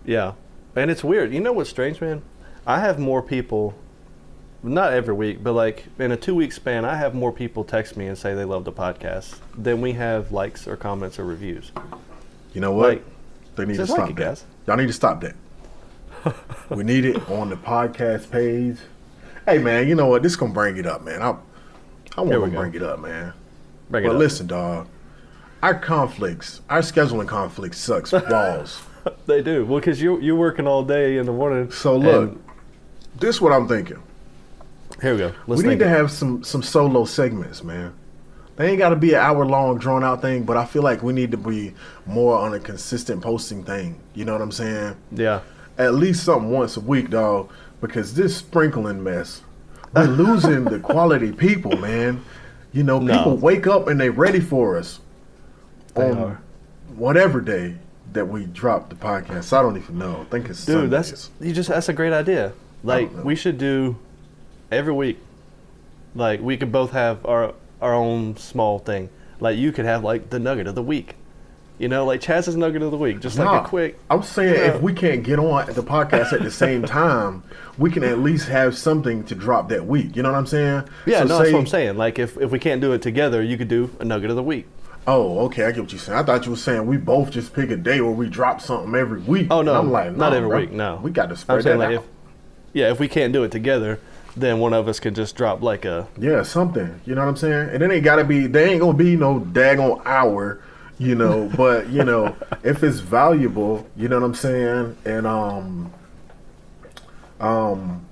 [0.05, 0.33] Yeah,
[0.75, 1.33] and it's weird.
[1.33, 2.21] You know what's strange, man?
[2.65, 3.73] I have more people,
[4.61, 7.95] not every week, but like in a two week span, I have more people text
[7.95, 11.71] me and say they love the podcast than we have likes or comments or reviews.
[12.53, 12.89] You know what?
[12.89, 13.05] Like,
[13.55, 14.43] they need to stop like that.
[14.65, 15.35] Y'all need to stop that.
[16.69, 18.77] we need it on the podcast page.
[19.45, 20.23] Hey man, you know what?
[20.23, 21.21] This is gonna bring it up, man.
[21.21, 21.35] I
[22.17, 23.33] I want to bring it up, man.
[23.89, 24.19] Bring it But up.
[24.19, 24.87] listen, dog.
[25.63, 28.81] Our conflicts, our scheduling conflict sucks balls.
[29.25, 29.65] they do.
[29.65, 31.71] Well, because you you're working all day in the morning.
[31.71, 32.37] So look,
[33.19, 34.01] this is what I'm thinking.
[35.01, 35.33] here we go.
[35.47, 37.93] Let's we need to have some some solo segments, man.
[38.57, 41.01] They ain't got to be an hour long, drawn out thing, but I feel like
[41.03, 41.73] we need to be
[42.05, 43.99] more on a consistent posting thing.
[44.15, 44.95] You know what I'm saying?
[45.11, 45.41] yeah.
[45.77, 47.51] At least something once a week, dog.
[47.81, 49.43] Because this sprinkling mess,
[49.93, 52.25] we're losing the quality people, man.
[52.73, 53.15] You know, No.
[53.15, 54.99] people wake up and they ready for us
[55.93, 56.41] They on are.
[56.95, 57.75] whatever day
[58.13, 59.53] that we drop the podcast.
[59.55, 60.21] I don't even know.
[60.21, 60.89] I think it's Dude, Sundays.
[61.11, 62.53] that's you just that's a great idea.
[62.83, 63.97] Like we should do
[64.71, 65.19] every week.
[66.15, 69.09] Like we could both have our our own small thing.
[69.39, 71.15] Like you could have like the nugget of the week.
[71.79, 73.99] You know, like Chaz's nugget of the week, just like a quick.
[74.09, 74.75] I'm saying Yeah.
[74.75, 77.43] if we can't get on the podcast at the same time,
[77.77, 80.15] we can at least have something to drop that week.
[80.15, 80.85] You know what I'm saying?
[81.05, 81.95] Yeah, So no, that's what I'm saying.
[81.97, 84.41] Like if if we can't do it together, you could do a nugget of the
[84.43, 84.65] week.
[85.05, 86.17] Oh, okay, I get what you're saying.
[86.17, 88.93] I thought you were saying we both just pick a day where we drop something
[88.95, 89.47] every week.
[89.51, 90.59] Oh no, And I'm like, not every bro.
[90.61, 90.71] week.
[90.71, 92.03] No, we got to spread I'm saying that like out.
[92.03, 92.09] if
[92.73, 93.99] yeah, if we can't do it together,
[94.39, 96.99] then one of us could just drop like a Yeah, something.
[97.05, 97.69] You know what I'm saying?
[97.69, 98.47] And it ain't gotta be.
[98.47, 100.61] They ain't gonna be no daggone hour.
[100.99, 105.93] You know, but you know, if it's valuable, you know what I'm saying, and um,
[107.39, 108.05] um,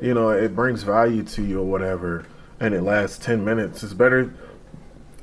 [0.00, 2.24] you know, it brings value to you or whatever,
[2.60, 3.82] and it lasts ten minutes.
[3.82, 4.32] It's better.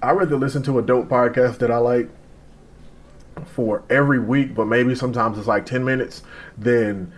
[0.02, 2.10] I rather listen to a dope podcast that I like
[3.46, 6.24] for every week, but maybe sometimes it's like ten minutes,
[6.58, 7.12] than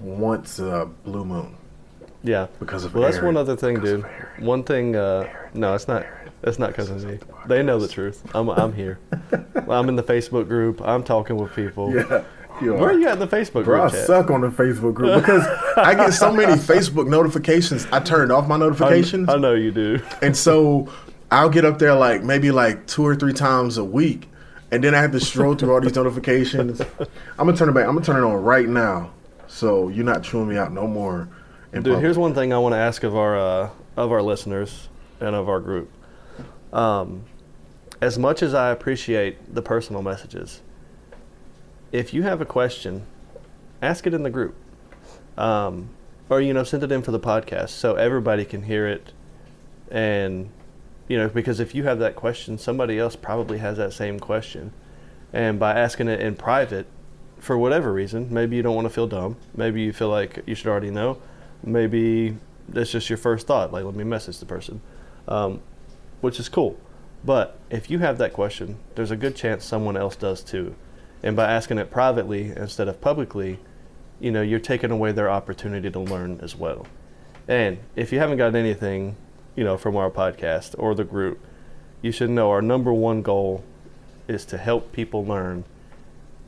[0.00, 1.56] once a blue moon.
[2.22, 2.46] Yeah.
[2.58, 4.06] Because of well, that's one other thing, Because dude.
[4.44, 4.96] One thing.
[4.96, 6.04] Uh, no, it's not.
[6.42, 7.18] It's not because of me.
[7.46, 8.22] They know the truth.
[8.34, 8.98] I'm I'm here.
[9.68, 10.80] I'm in the Facebook group.
[10.82, 11.94] I'm talking with people.
[11.94, 12.24] Yeah.
[12.62, 14.06] You Where are you at in the Facebook Bro, I group chat?
[14.06, 15.46] suck on the Facebook group because
[15.78, 17.86] I get so many Facebook notifications.
[17.90, 19.98] I turned off my notifications, I know you do.
[20.20, 20.88] and so
[21.30, 24.28] I'll get up there like maybe like two or three times a week,
[24.70, 26.80] and then I have to stroll through all these notifications.
[27.38, 27.86] I'm gonna turn it back.
[27.86, 29.10] I'm gonna turn it on right now,
[29.46, 31.28] so you're not chewing me out no more.
[31.72, 32.00] Dude, public.
[32.00, 34.88] here's one thing I want to ask of our uh, of our listeners
[35.20, 35.90] and of our group.
[36.72, 37.24] Um,
[38.00, 40.62] as much as I appreciate the personal messages,
[41.92, 43.06] if you have a question,
[43.82, 44.56] ask it in the group,
[45.36, 45.90] um,
[46.28, 49.12] or you know, send it in for the podcast so everybody can hear it,
[49.90, 50.50] and
[51.06, 54.72] you know, because if you have that question, somebody else probably has that same question,
[55.32, 56.86] and by asking it in private,
[57.38, 60.54] for whatever reason, maybe you don't want to feel dumb, maybe you feel like you
[60.54, 61.20] should already know,
[61.62, 62.36] maybe
[62.68, 64.80] that's just your first thought, like let me message the person,
[65.28, 65.60] um,
[66.20, 66.78] which is cool.
[67.24, 70.74] But if you have that question, there's a good chance someone else does too.
[71.22, 73.58] And by asking it privately instead of publicly,
[74.20, 76.86] you know, you're taking away their opportunity to learn as well.
[77.48, 79.16] And if you haven't got anything,
[79.56, 81.40] you know, from our podcast or the group,
[82.00, 83.64] you should know our number one goal
[84.28, 85.64] is to help people learn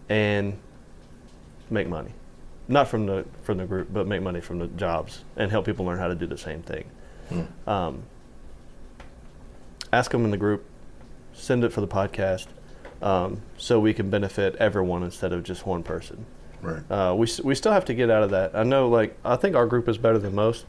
[0.08, 0.58] and
[1.68, 2.12] make money.
[2.72, 5.84] Not from the from the group, but make money from the jobs and help people
[5.84, 6.84] learn how to do the same thing.
[7.66, 8.04] Um,
[9.92, 10.64] ask them in the group,
[11.34, 12.46] send it for the podcast,
[13.02, 16.24] um, so we can benefit everyone instead of just one person.
[16.62, 16.90] Right.
[16.90, 18.54] Uh, we, we still have to get out of that.
[18.54, 20.64] I know, like, I think our group is better than most,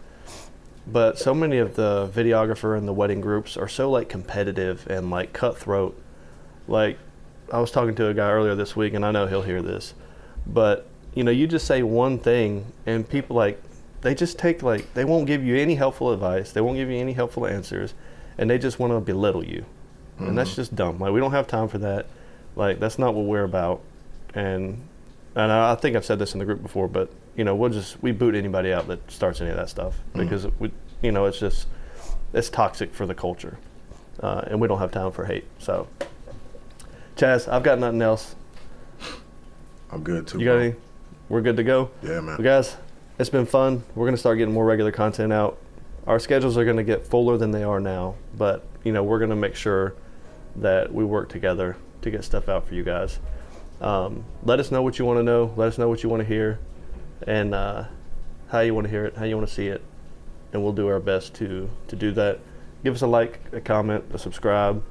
[0.88, 5.10] but so many of the videographer and the wedding groups are so, like, competitive and,
[5.10, 5.98] like, cutthroat.
[6.68, 6.98] Like,
[7.52, 9.94] I was talking to a guy earlier this week, and I know he'll hear this,
[10.46, 13.62] but, you know, you just say one thing, and people, like,
[14.02, 16.98] they just take, like, they won't give you any helpful advice, they won't give you
[16.98, 17.94] any helpful answers,
[18.38, 19.66] and they just want to belittle you.
[20.20, 21.00] And that's just dumb.
[21.00, 22.06] Like, we don't have time for that.
[22.56, 23.82] Like, that's not what we're about.
[24.34, 24.88] And
[25.36, 27.72] and I I think I've said this in the group before, but you know, we'll
[27.72, 31.26] just we boot anybody out that starts any of that stuff because we, you know,
[31.26, 31.68] it's just
[32.34, 33.58] it's toxic for the culture,
[34.22, 35.46] uh, and we don't have time for hate.
[35.60, 35.88] So,
[37.16, 38.36] Chaz, I've got nothing else.
[39.92, 40.40] I'm good too.
[40.40, 40.62] You got bro.
[40.62, 40.76] any?
[41.30, 41.90] We're good to go.
[42.02, 42.38] Yeah, man.
[42.38, 42.76] Well, guys,
[43.18, 43.84] it's been fun.
[43.96, 45.58] We're gonna start getting more regular content out.
[46.06, 49.36] Our schedules are gonna get fuller than they are now, but you know, we're gonna
[49.36, 49.96] make sure
[50.58, 53.20] that we work together to get stuff out for you guys.
[53.82, 55.54] Um, let us know what you want to know.
[55.56, 56.60] Let us know what you want to hear,
[57.26, 57.86] and uh,
[58.50, 59.82] how you want to hear it, how you want to see it,
[60.52, 62.40] and we'll do our best to to do that.
[62.84, 64.84] Give us a like, a comment, a subscribe.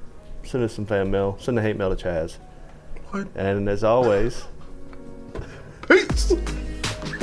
[0.45, 1.37] Send us some fan mail.
[1.41, 2.39] Send a hate mail to Chaz.
[3.11, 3.29] What?
[3.35, 4.45] And as always.
[5.93, 6.33] Peace.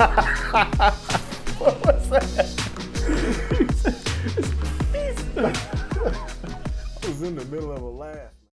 [5.36, 8.39] I was in the middle of a laugh.